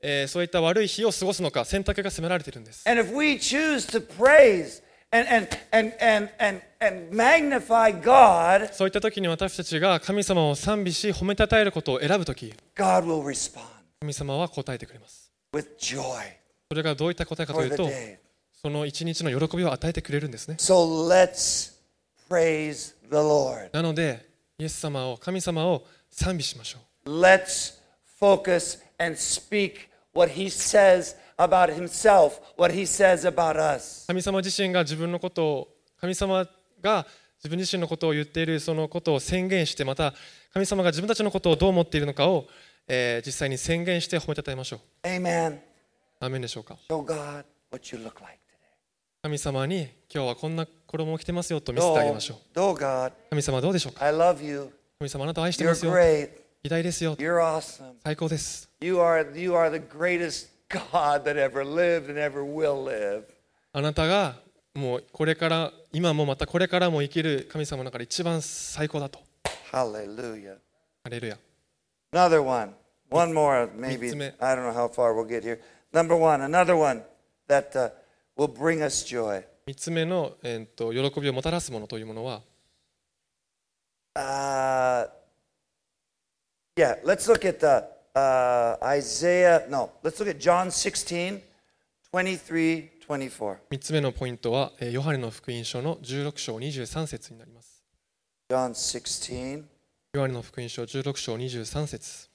[0.00, 4.82] えーそういった悪い日を過ごすのか選択が迫られているんです And if we choose to praise
[5.12, 17.88] and, and, and, and, and, and magnify God, そういった時に私たちが神様を賛美し褒めたたえることを選ぶ時 God will respond 神様は答えてくれますそれがどういった答えかというと.
[18.60, 21.72] その一日の喜びを与えてくれるんですね So let's
[22.28, 23.70] praise the Lord.
[23.72, 27.74] なのでイエス様を神様を賛美しましょう Let's
[28.20, 34.04] focus and speak what he says about himself, what he says about us.
[34.08, 35.68] 神様自身が自分のことを
[36.00, 36.44] 神様
[36.80, 37.06] が
[37.38, 40.12] 自分自身のことを言っているそのことを宣言してまた
[40.52, 42.46] 神様が自分たちのことをどう思っているのかを、
[42.94, 44.81] え、実際に宣言して褒めたたえましょう。
[46.20, 46.76] あめんでしょうか？
[49.22, 52.38] 神様に今日はこんな衣を着てますよと見せてあげましょう。
[53.31, 54.05] 神様どうでしょうか？
[54.98, 55.92] 神様あなた愛してますよ。
[55.98, 56.28] 偉
[56.68, 57.16] 大ですよ。
[58.05, 58.68] 最高です。
[63.72, 64.37] あなたが
[64.74, 69.18] もうこれから今もまたこれからも生きる神様の中で一番最高だと。
[69.70, 70.52] ハレルヤ。
[71.05, 71.38] ハレルヤ。
[73.12, 74.11] One more, maybe.
[74.11, 74.33] Mitsumi.
[74.40, 75.61] I don't know how far we'll get here.
[75.92, 77.03] Number one, another one
[77.46, 77.90] that uh,
[78.37, 79.44] will bring us joy.
[79.66, 82.42] 3つ目の、えー、と喜びをもたらすものというものは
[84.14, 85.09] Uh,
[86.77, 87.83] yeah, let's look at the,
[88.14, 89.66] uh, Isaiah.
[89.70, 91.40] No, let's look at John 16,
[92.12, 93.57] 23, 24.
[93.70, 97.83] 3つ目のポイントは、えーヨハネの福音書の16章23節になります。
[98.51, 99.64] John 16,
[100.12, 102.29] ヨハネの福音書16章23節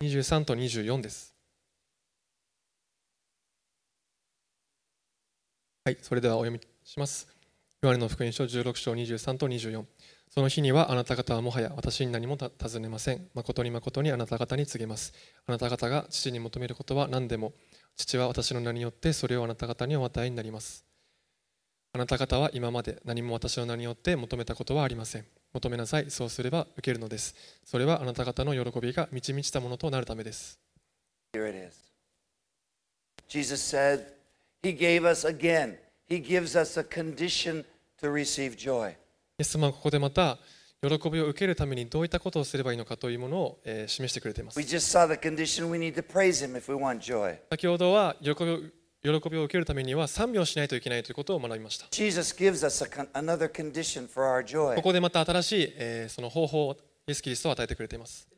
[0.00, 1.34] 23, と24です。
[5.84, 7.28] はい、それではお読みします。
[7.82, 9.84] ヨハネの福音書16章23と24。
[10.30, 13.28] その日にはあなた方はもはや私に何も尋ねません。
[13.34, 15.12] 誠に誠にあなた方に告げます。
[15.46, 17.52] あなた方が父に求めることは何でも、
[17.94, 20.86] 父は私の名によってそれをあなた方にお与えになります。
[21.92, 25.26] あなた方は今まで何も私の名によって求めたことはありません。
[25.52, 27.34] 求めなさい、そうすれば受けるのです。
[27.64, 30.58] それはあなた方の喜びが満ち満ちたものとなるためです。
[31.34, 31.70] SMA は
[33.98, 34.18] こ
[34.62, 35.76] He gave us again,
[36.08, 37.64] He gives us a condition
[38.00, 38.90] to receive joy.
[38.90, 38.96] イ
[39.38, 40.38] エス様はここでまた、
[40.80, 44.60] 喜びを受けるためにどういったことをすればいいのかというものを示してくれています。
[44.60, 44.80] 先
[47.66, 48.16] ほどは
[49.02, 51.84] 喜びを受けるためには賛美をしないといけないということを学びました。
[54.74, 58.28] ここでまた新しい、えー、その方法をイエス・キリストを与えてくれています。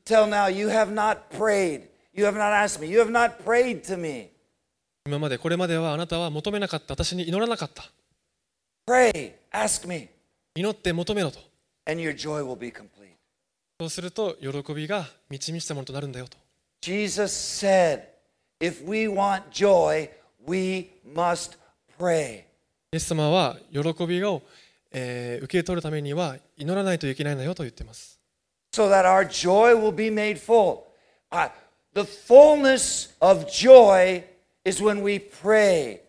[5.07, 7.91] 今までこれまではあなたは求めなかった、私に祈らなかった。
[8.87, 10.09] Pray, ask me.
[10.55, 11.39] 祈って求めろと。
[13.81, 16.37] そうすると喜びが満ち満ちたものとなるんだよと。
[16.83, 18.03] Jesus said,
[18.61, 20.11] if we want joy,
[20.47, 21.59] we must
[21.99, 22.45] pray.
[22.93, 24.43] イエス様は喜びを、
[24.91, 28.19] えー受け取るためには祈らないといけないんだよと言っています
[28.73, 30.85] so that our joy will be made full.
[31.33, 31.49] Uh,
[31.95, 34.23] the fullness of joy
[34.65, 36.01] is when we pray.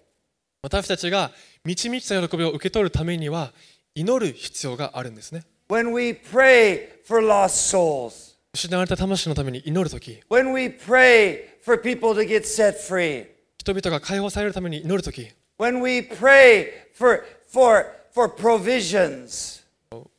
[0.63, 1.31] 私たちが
[1.63, 3.51] 満ち満ちた喜びを受け取るためには
[3.95, 8.35] 祈る必要があるんですね When we pray for lost souls.
[8.53, 13.27] 失われた魂のために祈るとき When we pray for people to get set free.
[13.61, 19.63] 人々が解放されるために祈るとき When we pray for, for, for provisions,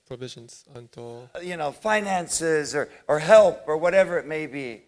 [0.09, 4.83] provisions うんと you know, finances or, or help or whatever it may be.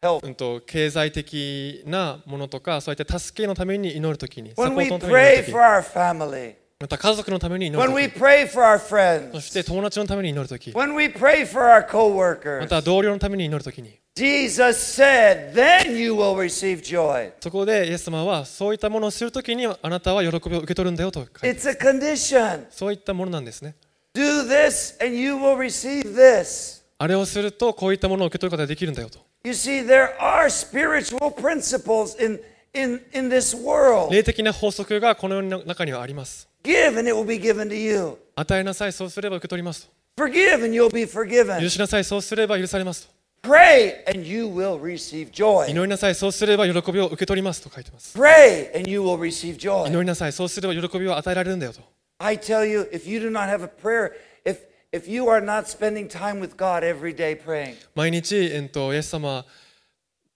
[0.00, 0.26] Help.
[0.26, 6.54] うんと経済的なものとかそういった助けのために祈るときにサポ When ー we トのために祈 pray るとき for our family.
[6.82, 9.40] また家族のために祈 When る we とき pray for our そ friends.
[9.40, 12.66] して友達のために祈るとき When we pray for our ま coworkers.
[12.68, 17.30] た同僚のために祈るときに Jesus said, then you will receive joy.
[17.40, 22.64] そこでイエス様はそういったものをするときにあなたは喜びを受け取るんだよと書いて It's a condition.
[22.68, 23.76] そういったものなんですね
[24.12, 26.82] Do this and you will receive this.
[26.98, 32.40] あれをするとこういったものを受け取ることができるんだよと You see, there are spiritual principles in,
[32.74, 34.10] in, in this world.
[34.12, 38.16] 霊的な法則がこの世の中にはあります Give and it will be given to you.
[38.36, 41.60] 与えなさいそうすれば受け取ります Forgive and you'll be と forgiven.
[41.60, 43.12] 許しなさいそうすれば許されますと
[43.48, 45.68] Pray and you will receive joy.
[45.68, 49.88] 祈りなさいそうすれば喜びを受け取りますと書いてます Pray and you will receive joy.
[49.88, 51.80] 祈りなさいそうすれば喜びを与えられるんだよと
[52.18, 54.12] I tell you, if you do not have a prayer,
[54.44, 54.58] if,
[54.92, 59.44] if you are not spending time with God every day praying, 毎日、えっと、イエス様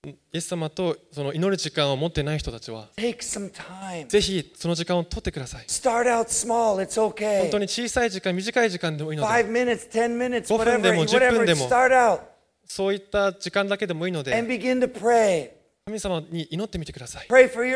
[0.08, 2.88] イエス様とその祈る時間を持ってない人たちは、
[4.08, 5.64] ぜひその時間を取ってください。
[7.40, 11.68] 本当に小さい時間、短い時間でもいいので、minutes, minutes, 5分でも10分でも、
[12.68, 14.32] そういった時間だけでもいいので、
[15.88, 17.28] 神様に祈ってみてください。
[17.30, 17.70] 自分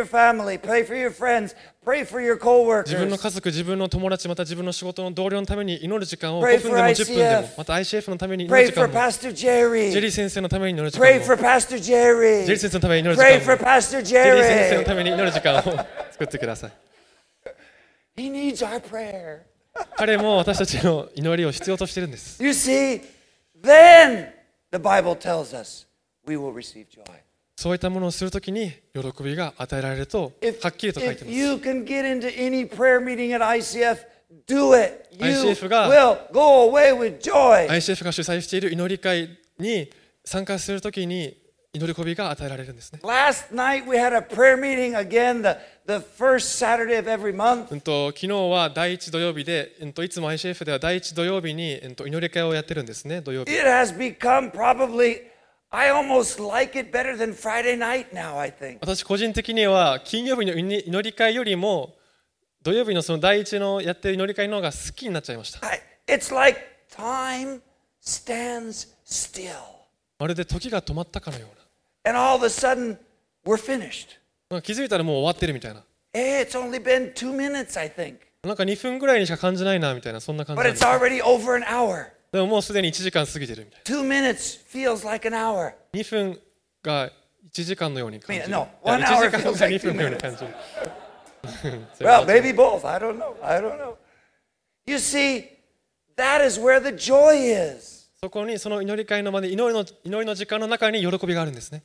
[3.09, 11.25] の家族、自分の友達、また自分の仕事の同僚のために祈る時間を5分でも10分でも、また ICF のために祈る時間をジェリー先生のために祈る時間をジェリー
[12.57, 13.31] 先生のために祈る時間を
[14.03, 15.63] ジェリー先生のために祈る時間を
[16.11, 16.73] 作ってください。
[19.97, 22.43] 彼も私たちの祈りを必要としているんです。
[22.43, 23.03] You see,
[23.63, 24.33] then
[24.73, 25.87] the Bible tells us
[26.27, 27.05] we will receive joy.
[27.61, 31.37] そういったものをするときに喜びが与えられるとはっきりと書いてます。
[35.19, 35.91] ICF が,
[37.69, 39.91] ICF が主催している祈り会に
[40.25, 41.37] 参加するときに
[41.75, 43.01] 祈り込みが与えられるんですね。
[43.03, 47.69] Last into had a prayer meeting again, the, the first Saturday of every month.
[47.69, 53.53] 昨日は第一土曜日で、いつも ICF では第一土曜日に祈り会をやってるんですね、土曜日。
[55.73, 58.79] I almost like it better than Friday night now, I think.
[58.81, 61.95] 私個人的には金曜日の祈祈り会よりも
[62.63, 67.61] 土曜日のその第一のやってる祈り会の方が好きになっちゃいました I, it's like time
[68.03, 69.53] stands still.
[70.19, 72.99] まるで時が止まったかのよう And all of a sudden,
[73.47, 74.19] we're finished.
[74.51, 78.17] な気づいたらもう終わってるみたいな Hey, it's only been two minutes, I think.
[78.43, 82.07] なんか2分ぐらいにしか感じないなみたいなそんな感じ But it's す already over an hour.
[82.33, 84.03] でももうすでに1時間過ぎてるみたいな。
[85.93, 86.39] 2分
[86.83, 88.47] が1時間のように感じる。
[88.49, 90.49] 1時が2分のように感じる。
[92.01, 92.85] well, maybe both.
[92.85, 93.35] I don't know.
[93.43, 93.97] I don't know.
[94.87, 95.49] You see,
[96.17, 97.35] that is where the joy
[97.77, 98.01] is.
[98.23, 101.81] そこにその祈り会の場で祈りの,祈りの時間の中に喜びがあるんですね。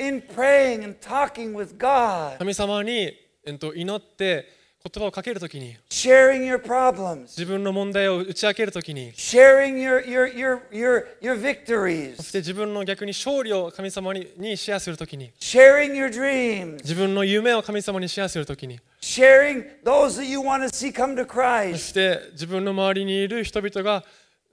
[2.37, 3.13] 神様に、
[3.45, 4.45] えっと、祈って、
[4.85, 16.09] 言葉をかけるときに sharing your problems, 自分の問題を打ち明けるときに sharing your, your, your, your, your そ victories, して自分の逆に勝利を神様ににシェアするときに sharing your
[16.09, 21.77] dreams, 自分の夢を神様にシェアするときに sharing those that you want to see come to そ Christ.
[21.77, 24.03] して自分の周りにいる人々が、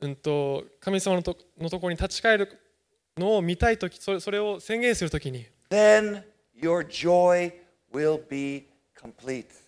[0.01, 2.59] うん、と神様のとのところに立ち返る
[3.19, 6.23] のを見たいときそれそれを宣言するときに Then
[6.59, 7.53] your joy
[7.93, 8.67] will be
[8.99, 9.62] complete.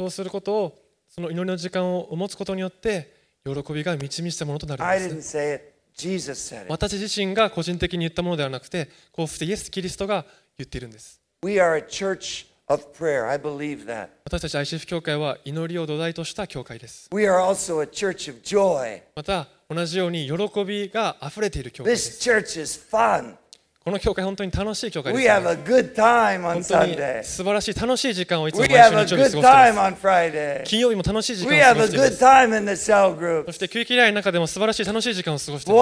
[0.00, 0.78] そうすることを
[1.10, 3.12] その祈りの時間を持つことによって
[3.44, 5.74] 喜びが満ち満ちたものとなるん I です didn't say it.
[5.94, 6.66] Jesus said it.
[6.70, 10.24] 私自身が個人的に言ったものではなくてこうしてイエス・キリストが
[10.56, 13.28] 言っているんです We are a church of prayer.
[13.28, 14.08] I believe that.
[14.24, 19.02] 私たち ICF 教会は祈りを土台とした教会です We are also a church of joy.
[19.14, 23.34] また同じように喜びが溢れている教会で This す church is fun.
[23.82, 35.80] この教会本当に楽しい教会 We です、have ね、a good time on 本当に.素晴らしい楽しい時間をいつも毎 have a 週日曜日過ごしてま.す金曜日も楽しい時間を過ご a していますそ.して休憩以来の中でも素晴らしい楽しい時間を過ごしていま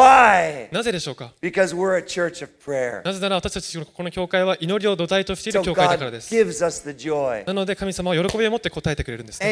[0.71, 0.75] す?
[0.75, 3.03] なぜでしょうか？Because we're a church of prayer.
[3.05, 6.33] なぜなら私たちこの教会は祈りを土台としている教会だからです。
[6.33, 7.45] gives us the joy.
[7.49, 9.49] なので神様は喜びを持って答えてくれるんです、ね。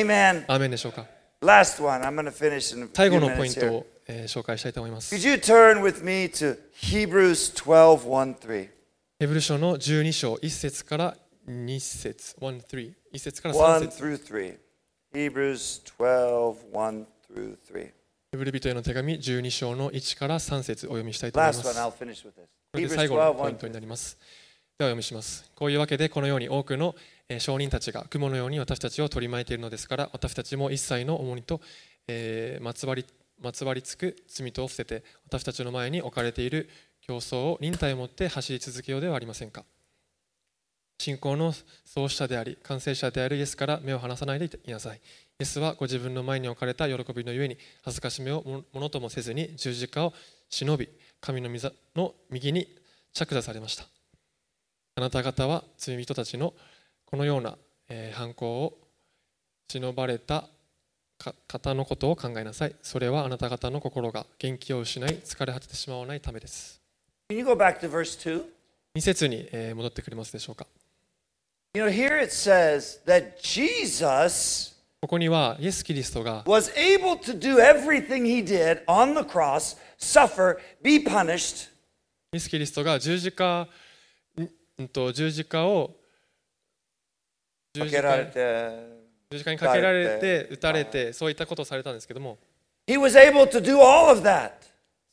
[0.46, 1.04] アーメンでしょうか？
[2.94, 5.14] 最後のポイント.を、えー紹介したいと思います。
[5.14, 8.68] Could you turn with me to Hebrews 12 1 3?
[9.18, 11.16] ヘブル書の12章1節から
[11.48, 14.58] 2節1 3 1節から3 1節 through 3.
[15.14, 17.92] Hebrews 12 1 through 3.
[18.32, 21.78] ヘブル人への手紙12章の1から3節お読みしたいと思いま Last す。
[21.78, 21.90] one.
[21.90, 22.46] こ I'll finish with this.
[22.74, 24.18] れで最後の12 1ポイントになります。
[24.78, 25.50] ではお読みします。
[25.54, 26.94] こういうわけでこのように多くの
[27.28, 31.60] えー証人たちが雲のように私たちを取り巻いているのですから私たちも一切の重荷と、
[32.06, 33.04] えーまつわり
[33.42, 36.68] まつわりつく罪とを捨てて私たちの前に置かれている
[37.00, 39.64] 競争を忍耐を持って走り続けようではありませんか？
[40.98, 41.52] 信仰の
[41.84, 44.96] 創始者であり完成者であるイエスから目を離さないでいなさい。
[44.96, 45.00] イ
[45.40, 50.14] エスはご自分の前に置かれた喜びのゆえに恥ずかしめをものともせずに十字架を
[50.48, 50.88] 忍び
[51.20, 52.74] 神の座の右に
[53.12, 53.84] 着座されました。
[54.94, 56.54] あなた方は罪人たちの
[57.04, 57.58] このような、
[57.90, 58.78] えー犯行を
[59.68, 60.48] 忍ばれた
[61.18, 62.76] 方のことを考えなさい。
[62.82, 66.80] それはあなた方の心が元気を失い疲れ果ててしまわないためです。
[67.30, 68.44] Can you go back to verse 2?
[68.96, 70.66] 2節に、えー戻ってくれますでしょうか。
[71.74, 79.14] You know, here it says that Jesus ここにはイエス・キリストが was able to do everything he did on
[79.14, 81.68] the cross, suffer, be punished,
[82.32, 83.68] イエス・キリストが十字架
[84.78, 85.94] んんと十字架を
[87.74, 88.95] 十字架 He
[89.32, 92.38] 十字架にかけられて撃たれてそういったことをされたんですけども
[92.88, 94.50] was able to do all of that.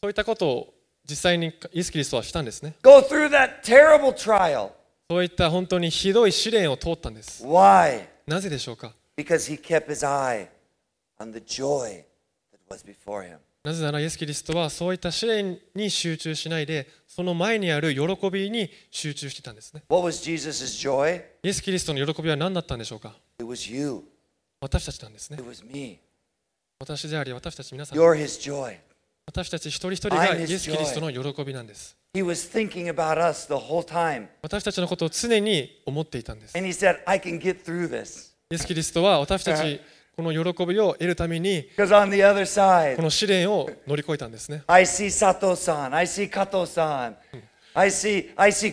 [0.04, 0.74] そういったことを
[1.10, 4.70] 実際にイエス・キリストはしたんですね Go through that terrible trial.
[5.10, 8.06] そういった本当にひどい試練を通ったんです Why?
[8.28, 10.48] なぜでしょうか？Because he kept his eye
[11.20, 12.04] on the joy
[12.52, 13.38] that was before him.
[13.64, 21.24] なぜならイエス・キリストはそういった試練に集中しないでその前にある喜びに集中していたんですね What was Jesus' joy?
[21.42, 23.16] イエス・キリストの喜びは何だったんでしょうか？
[24.62, 25.38] 私たちなんですね。
[26.80, 27.98] 私であり、私たち皆さん。
[27.98, 28.78] You're his
[29.26, 31.98] 私たち一人一人がイエス・キリストの喜びなんです。
[32.14, 32.48] 私
[34.64, 36.58] たちのことを常に思っていたんです。
[36.58, 36.98] Said,
[38.50, 39.82] イエス・キリストは私たち
[40.16, 44.64] この喜びを得るために side, この試練を乗り越えたんですね。
[44.68, 47.18] I see 佐藤さん、I see 加藤さん、
[47.74, 48.72] I see, I see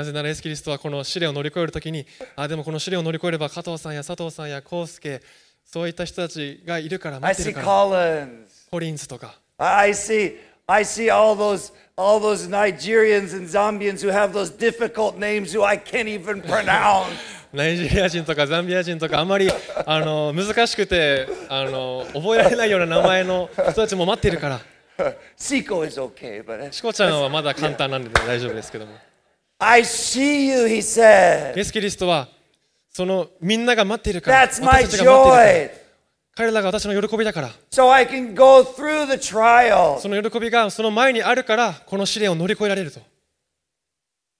[0.00, 5.20] なぜならイエス・キリストはこの試練を乗り越えるときにあでもこの試練を乗り越えれば加藤さんや佐藤さんや康介
[5.62, 8.26] そういった人たちがいるから待ってるから.
[8.70, 10.36] コリンズとか I see,
[10.66, 15.62] I see all those, all those Nigerians and Zambians who have those difficult names who
[15.62, 17.04] I can't even pronounce.
[17.52, 19.50] ナイジェリア人とかザンビア人とかあまり
[19.84, 24.60] あの難しくてあの覚えられないような名前の人たちも待っているから
[25.36, 28.92] チコちゃんはまだ簡単なんで大丈夫ですけども
[29.62, 31.54] I see you, he said.
[31.56, 32.28] イエス・キリストは
[32.90, 35.80] そのみんなが待っているから That's my 私たちが待っているから joy.
[36.34, 39.98] 彼らが私の喜びだから So I can go through the trial.
[40.00, 43.00] その喜びがその前にあるからこの試練を乗り越えられると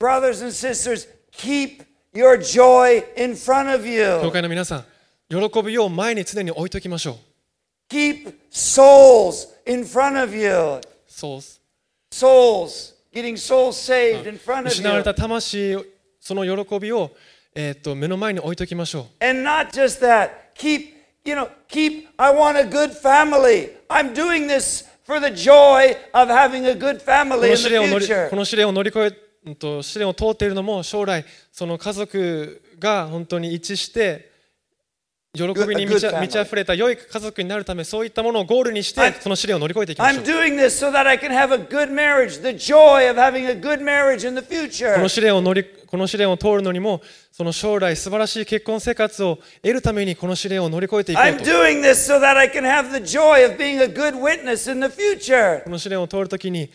[0.00, 4.30] Brothers and sisters, keep your joy in front of 教 you.
[4.32, 4.84] 会の皆さん
[5.28, 10.80] 喜びを前に常に置いておきましょう Keep souls in front of you.
[11.06, 11.40] そう
[12.12, 12.94] Souls,
[14.70, 15.76] 失われ.た魂
[16.20, 17.10] その喜びを、
[17.54, 20.92] えー、と目の前に置いておきましょう And not just that, keep,
[21.24, 23.70] you know, keep, I want a good family.
[23.88, 27.98] I'm doing this for the joy of having a good こ family の in the
[27.98, 28.30] り future.
[28.30, 29.30] この試練を乗り越え
[29.82, 34.29] 試練を通っているのも将来その家族が本当に一致して
[35.32, 42.48] 喜びに満ち.満ち溢れた良い家族になるためそういったものをゴールにして I'm- その試練を乗り越えていきましょ I'm う doing this so that I can have a good marriage, the
[42.48, 44.98] joy of having a good marriage in the こ future.
[45.00, 47.00] の試練を乗りこの試練を通るのにも
[47.30, 54.16] その将来素晴らしい結婚生活を得るためにこの試練を乗り越えていこう I'm と doing this so that I can have the joy of being a good
[54.20, 55.62] witness in the future.
[55.62, 56.70] この試練を通るときに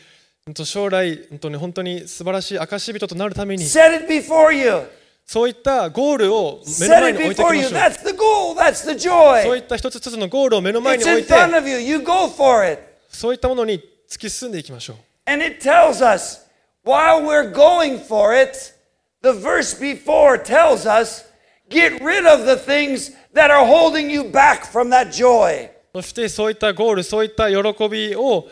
[0.63, 1.19] 将来
[1.59, 4.83] 本当に素晴らしい証人となるために Set it before you.
[5.25, 7.35] そういったゴールを目の前に置いて。
[9.43, 11.29] そういった一つずつのゴールを目の前に置いて、
[13.09, 14.97] そういったものに突き進んでいきましょう。
[25.93, 28.47] そしてそういったゴール、そういった喜びを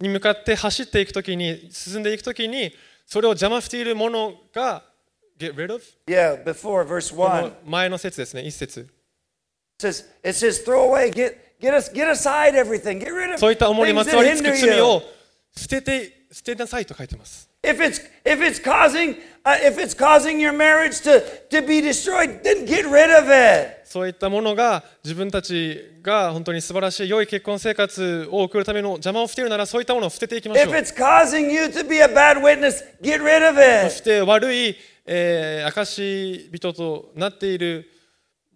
[0.00, 2.72] に向かって走っていくときに、進んでいくときに、
[3.04, 4.82] それを邪魔しているものが、
[5.38, 7.42] get rid of Yeah, before verse こ 1.
[7.42, 8.88] の前の説ですね一節
[9.80, 13.38] It says, it says throw away, get, get, us, get aside everything, get rid of
[13.38, 15.02] そういった思いに things まつわりつく罪.を
[15.56, 22.42] 捨てて捨てなさいと書いてます If it's, if it's, causing, uh, if it's causing your marriage to, to be destroyed,
[22.44, 23.80] then get rid of it.
[23.84, 33.86] そういったものが自分たちが本当に素晴らしい良い結婚生活を送るための邪魔をしているならそういったものを捨てていきまし If ょう it's causing you to be a bad witness, get rid of そ
[33.86, 33.90] it.
[33.96, 34.76] して悪い、
[35.06, 37.90] えー、証人となっている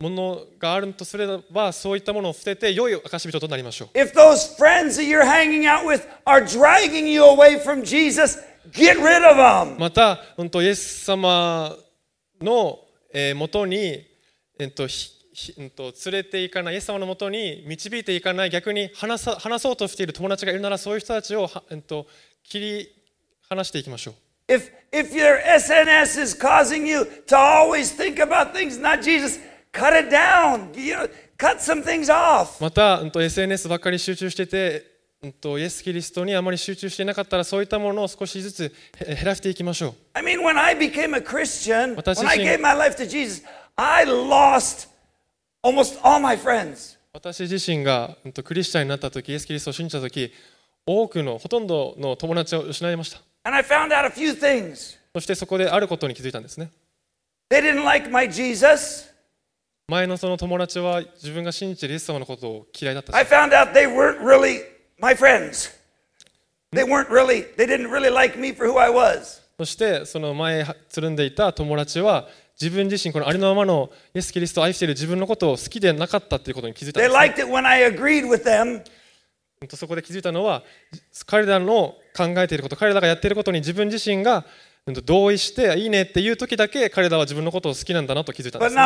[0.01, 8.38] ものがあるとすればそういったものを捨てて良い証人となりましょう If those friends that you're hanging out with are dragging you away from Jesus,
[8.72, 9.78] get rid of them.
[9.78, 11.74] また、うん、とイエス様
[12.40, 12.78] の、
[13.12, 14.07] えー、もとに、
[14.59, 22.09] えー、とひひうん、と連れていかないイエス様のもとに導いていかない逆に話さ話そうとしている友達がいるならそういう人たちをは、うん、と
[22.42, 22.88] 切り
[23.49, 24.14] 離していきましょう
[24.49, 29.38] If, if your SNS is causing you to always think about things not Jesus,
[29.72, 30.72] cut it down.
[30.74, 32.61] You know, cut some things off.
[32.61, 42.96] また、SNS ばっかり集中してて、イエス・キリストにあまり集中していなかったらそういったものを少しずつへ減らしていきましょう I mean, when I became a Christian, 私 when I gave my life
[42.96, 43.42] to Jesus,
[43.74, 44.88] I lost
[45.62, 46.96] almost all my friends.
[47.12, 50.32] 私自身が、うん、とクリスチャンになった時イエス・キリストを信じた時
[50.86, 53.20] 多くのほとんどの友達を失いました
[55.14, 56.70] そしてそこであることに気づいたんですね。
[59.88, 63.16] 前のその友達は自分が信じているイエス様のことを嫌いだった。
[69.59, 72.28] そしてその前つるんでいた友達は
[72.61, 77.18] 自分自身このありのままのイエス・キリストを愛している自分のことを好きでなかったということに気づいたんです、ね。
[79.76, 80.62] そこで気づいたのは
[81.26, 84.44] 彼らの考えていること彼らがやっていることに自分自身が
[85.04, 88.82] 同意していいねっていう時だけ彼らは自分のことを好きなんだなと気づいたんです、ね、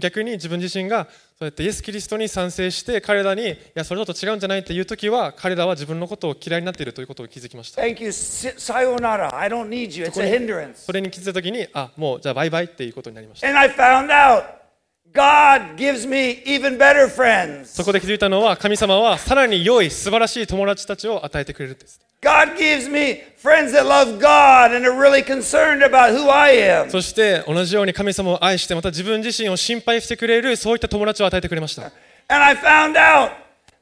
[0.00, 1.08] 逆に自分自身が
[1.38, 8.10] そうやってイエス・キリストに賛成して彼らにいやそれと違うんじゃないっていう時は彼らは自分のことを嫌いになっているということを気づきました Thank you.
[8.10, 9.36] Si- Sayonara.
[9.36, 10.06] I don't need you.
[10.06, 10.76] It's a hindrance.
[10.76, 14.59] それに気づいた時にあもうじゃあバイバイっていうことになりました And I found out
[15.12, 17.64] God gives me even better friends.
[17.64, 26.54] そこで気づいたのは神様はさらに良い素晴らしい友達たちを与えてくれるんです God gives me friends that love God and are really concerned about who I
[26.58, 26.90] am.
[26.90, 31.90] そして同じように神様を愛してまた自分自身を心配してくれるそういった友達を与えてくれました
[32.28, 33.32] And I found out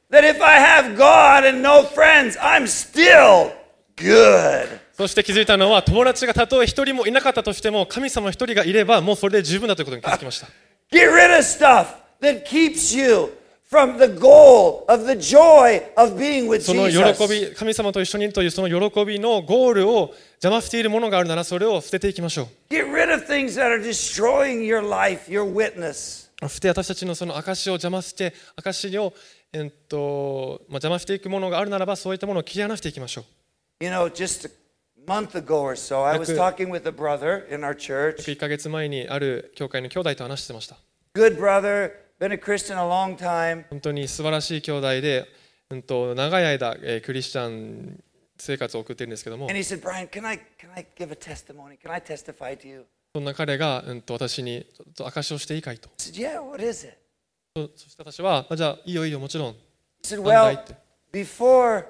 [0.09, 3.51] that if I have God and no friends, I'm still
[3.97, 4.79] good.
[4.93, 10.47] そして気づいたのは友達がたとえ一人もいなかったとしても神様一人がいればもうそれで十分だということに気づきました
[10.91, 13.29] Get rid of stuff that keeps you
[13.69, 17.27] from the goal of the joy of being with その喜 Jesus.
[17.49, 26.27] び神様と一緒にいるというその喜びのゴールを邪魔しているものがあるならそれを捨てていきましょう Get rid of things that are destroying your life, your witness.
[26.41, 29.13] そして私たちのその証を邪魔して証を、
[29.53, 33.25] えっとまあ、邪魔していくものがあるならばそういったものを切り離していきましょう
[33.83, 34.49] You know, just
[35.07, 38.23] month ago or so, I was talking with a brother in our church.
[38.23, 40.77] 1ヶ月前にある教会の兄弟と話してました
[41.13, 43.65] Good brother, been a Christian a long time.
[43.69, 45.25] 本当に素晴らしい兄弟で、
[45.69, 48.03] うん、と長い間、えークリスチャン
[48.37, 51.77] 生活を送っているんですけども And he said, Brian, can I, can I give a testimony?
[51.77, 52.85] Can I testify to you?
[53.13, 56.97] そんな彼が、うん、と私にちょっと証しをしていいかいと I said, Yeah, what is it?
[57.55, 59.55] そそして私はあじゃあいいよいいよもちろん
[60.03, 60.57] He said, Well,
[61.11, 61.85] before,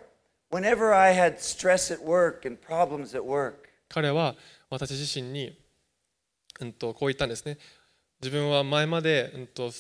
[3.87, 4.35] 彼は
[4.71, 5.55] 私自身に、
[6.59, 7.59] うん、こう言ったんですね。
[8.19, 9.71] 自分は前まで、うんと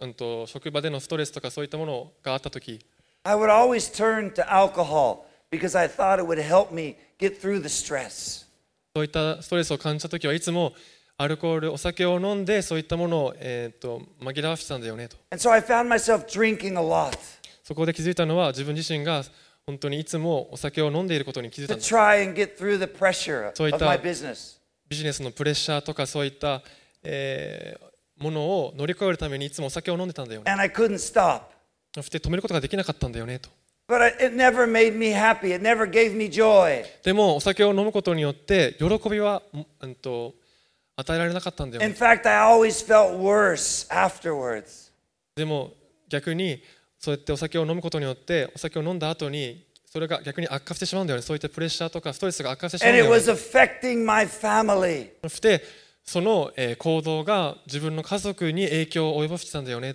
[0.00, 2.86] うん、と職場でのストレスとかそういったものがあった時
[8.94, 10.72] そういったストレスを感じた時はいつも
[11.18, 15.16] アルコールお酒を飲んでそういったものを、えー、と紛らわしてたんだよねと。
[17.64, 19.24] そこで気づいたのは自分自身が。
[19.66, 21.88] 本当にいつもお酒を飲んでいることに気づいたんです。
[21.88, 23.98] そういった
[24.88, 26.62] ビジネスのプレッシャーとかそういった、
[27.02, 30.52] えー、ものを乗り越えるためにいつもお酒を飲んでたんだよね。
[31.92, 33.50] そして止めることができなかったんだよねと。
[37.02, 39.42] でもお酒を飲むことによって喜びは、
[39.80, 40.34] うん、と
[40.94, 41.88] 与えられなかったんだよね。
[45.34, 45.72] でも
[46.08, 46.62] 逆に
[46.98, 51.22] そうやってお酒を飲むことによってお酒を飲んだ後にそれが逆に悪化してしまうんだよね。
[51.22, 53.24] そういったプレッシャーとかストレスが悪化してしまうんだよね.
[55.22, 55.62] そして
[56.04, 59.92] その、えー行動が自分の家族に影響を及ぼしてたんだよね.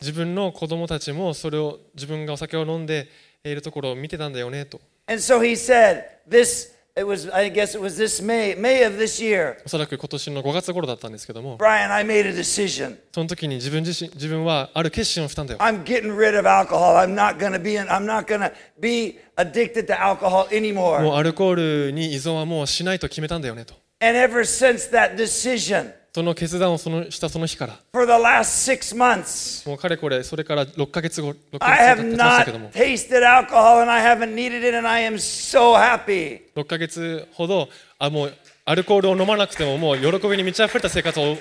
[0.00, 3.08] 自分の子供たちもそれを自分がお酒を飲んで
[3.44, 4.80] いるところを見てたんだよねと。
[5.06, 9.22] And so he said, this, it was, I guess it was this May, May of this
[9.22, 9.56] year.
[9.64, 12.98] おそらく今年の5月頃だったんですけども Brian, I made a decision.
[13.14, 16.96] その時に自分自身自分はある決心をしたんだよ I'm getting rid of alcohol.
[16.96, 21.02] I'm not to be in, I'm not to be addicted to alcohol も anymore.
[21.10, 27.78] うアルコールに依存はもうしないと決めたんだよねと And ever since that decision, その決断をそのしたその日から。
[27.92, 32.70] For the last six months, もうかれこれそれから6ヶ月後6ヶ月経ちましたけども。
[32.70, 36.42] Tasted alcohol and I haven't needed it, and I am so happy.
[36.54, 37.66] 6ヶ月ほど
[37.98, 38.34] あもう
[38.66, 41.40] アルコールを飲まなくてももう喜びに満ち溢れた生活を歩ん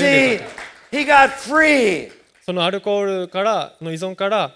[0.00, 0.36] で
[0.92, 2.12] い free.
[2.44, 4.54] そのアルコールからの依存から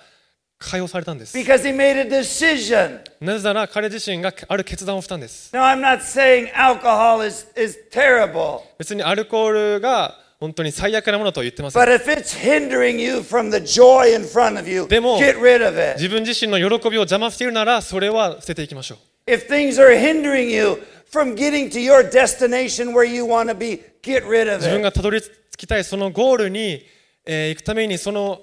[0.64, 3.00] 解放されたんです because he made a decision.
[3.20, 13.18] なぜなら彼自身がある決断をしたんです Now, I'm not saying alcohol is, is terrible, 別にアルコールが本当に最悪なものとは言ってません but if it's hindering you
[13.20, 15.94] from the joy in front of you, でも、get rid of it.
[15.96, 18.96] 自分自身の喜びを邪魔しているならそれは捨てていきましょ
[19.26, 23.80] う If things are hindering you from getting to your destination where you want to be,
[24.02, 24.82] get rid of 自分 it.
[24.82, 26.84] がたどり着きたいそのゴールに、
[27.24, 28.42] えー行くためにその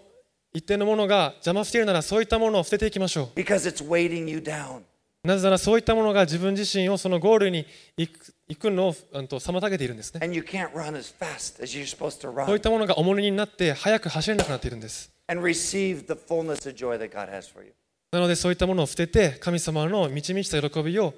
[0.54, 4.82] 一定のものが邪魔しているならそういったものを捨てていきましょ Because it's weighting you down.
[5.24, 16.16] うなぜならそういったものが自分自身をそのゴールに行く行くのを妨げているんですね And you can't run as fast as you're supposed to そういったものが重荷になって早く走れなくなっているんです and receive the
[16.16, 17.72] fullness of joy that God has for you.
[18.12, 21.18] なのでそういったものを捨てて神様の満ち満ちた喜びを受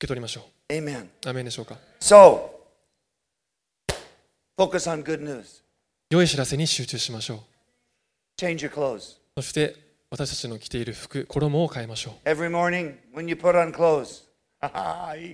[0.00, 1.04] け取りましょ Amen.
[1.04, 2.50] うアーメンでしょうか？So,
[4.58, 5.62] focus on good news.
[6.10, 7.38] 良い知らせに集中しましょう
[8.38, 9.16] Change your clothes.
[9.36, 9.74] そして
[10.10, 14.22] 私たちの着ている服衣を変えましょう Every morning when you put on clothes.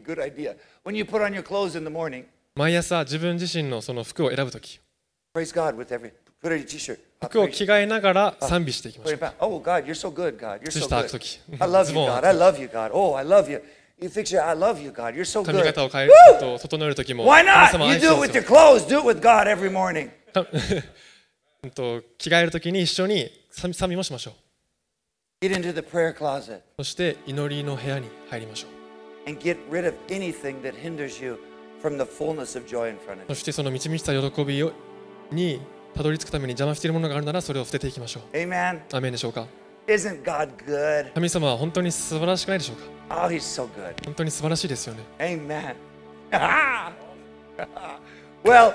[0.04, 0.56] good idea.
[0.84, 2.24] When you put on your clothes in the morning,
[2.56, 4.80] 毎朝自分自身のその服を選ぶとき
[5.34, 6.98] praise God with every put on your t-shirt.
[7.20, 9.18] Uh, 服を着替えながら賛美していきましょう.
[9.40, 10.60] Oh God, you're so good, God.
[10.60, 11.10] You're 靴 so 下履く good.
[11.12, 12.26] とき I love ズ you, ボンを God.
[12.26, 12.90] I love you, God.
[12.92, 13.62] Oh, I love you.
[14.00, 15.14] You fix your I love you, God.
[15.14, 15.64] You're so 髪 good.
[15.66, 17.70] 型を変えると整えるときも Why 神 not?
[17.72, 18.88] 様を You 愛して do る it ん with です your よ clothes.
[18.88, 20.10] Do it with God every morning.
[21.70, 24.34] 着替えるときに一緒に賛賛美もしましょう
[25.44, 28.68] Get into the prayer closet そして祈りの部屋に入りましょ
[29.26, 31.38] う and get rid of anything that hinders you
[31.82, 33.24] from the fullness of joy in front of you.
[33.28, 34.72] そしてその満ち満ちた喜びを
[35.30, 35.60] に
[35.94, 38.80] たどり着くために邪魔しているものがあるならそれを捨てていきましょう Amen.
[38.92, 39.46] アーメンでしょうか
[39.86, 41.12] ？Isn't God good?
[41.12, 42.76] 神様は本当に素晴らしくないでしょう
[43.08, 44.04] か？Oh, He's so good.
[44.04, 45.74] 本当に素晴らしいですよね Amen.
[48.44, 48.74] well,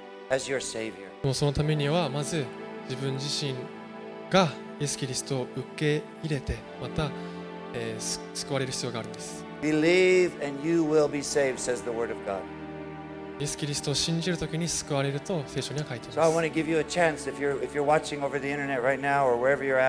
[1.33, 2.45] そのためにはまず
[2.89, 3.53] 自分自身
[4.29, 4.47] が
[4.79, 7.11] イエス・キリストを受け入れてまた、
[7.73, 7.95] え、
[8.33, 9.43] 救われる必要があるんです。
[13.39, 16.07] イエス・キリストを信じるとに救われると聖書には書いて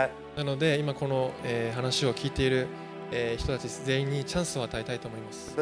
[0.07, 0.11] い。
[0.37, 2.67] なので今この、え、話を聞いている、
[3.13, 5.55] え、人た全員にチャンスを与えたいと思います。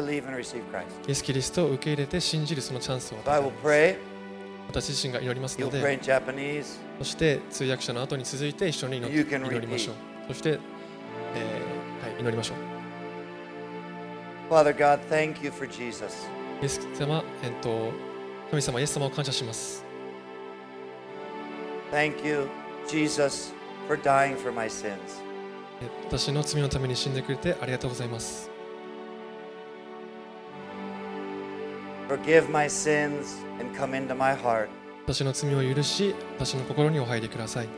[1.07, 3.17] イエス・キリストを受け入れて信じるそのチャンスを
[4.05, 4.10] す。
[4.67, 5.99] 私自身が祈りますので.
[6.99, 9.95] そして通訳者の後に続いて一緒に祈祈りましょう。
[10.27, 12.57] そして、えーはい、祈りましょう。
[14.53, 16.27] Father God, thank you for Jesus.
[16.61, 17.91] イエス様、えっと、
[18.49, 19.83] 神様、イエス様を感謝します。
[21.91, 22.47] Thank you,
[22.87, 23.53] Jesus,
[23.87, 24.97] for dying for my sins.
[25.81, 28.50] え私の罪のために死んでくれてありがとうございます。
[32.11, 34.67] Forgive my sins and come into my heart.
[35.05, 37.69] 私の罪を許し、私の心にお入りください。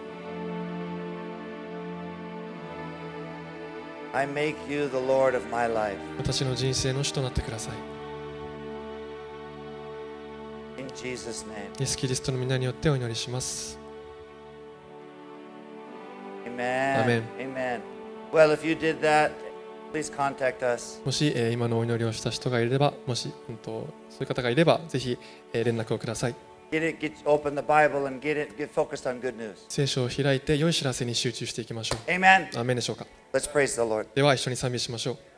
[4.11, 5.99] I make you the Lord of my life.
[6.17, 7.69] 私の人生の主となってくださ
[10.77, 10.81] い。
[10.81, 11.79] In Jesus' name.
[11.79, 13.77] イエス・キリストの皆によってお祈りします。
[16.47, 17.03] Amen.
[17.05, 17.23] Amen.
[17.37, 17.81] Amen.
[18.31, 19.29] Well, if you did that,
[19.93, 20.99] please contact us.
[21.05, 25.17] もし、えー今のお祈りをした人がいればもし、うん、とそういう方がいればぜひ
[25.53, 26.35] 連絡をください。
[29.69, 31.99] 聖書を開いて良い知らせに集中していきましょう。
[32.55, 33.05] アーメでしょうか。
[34.15, 35.17] では一緒に賛美しましょう。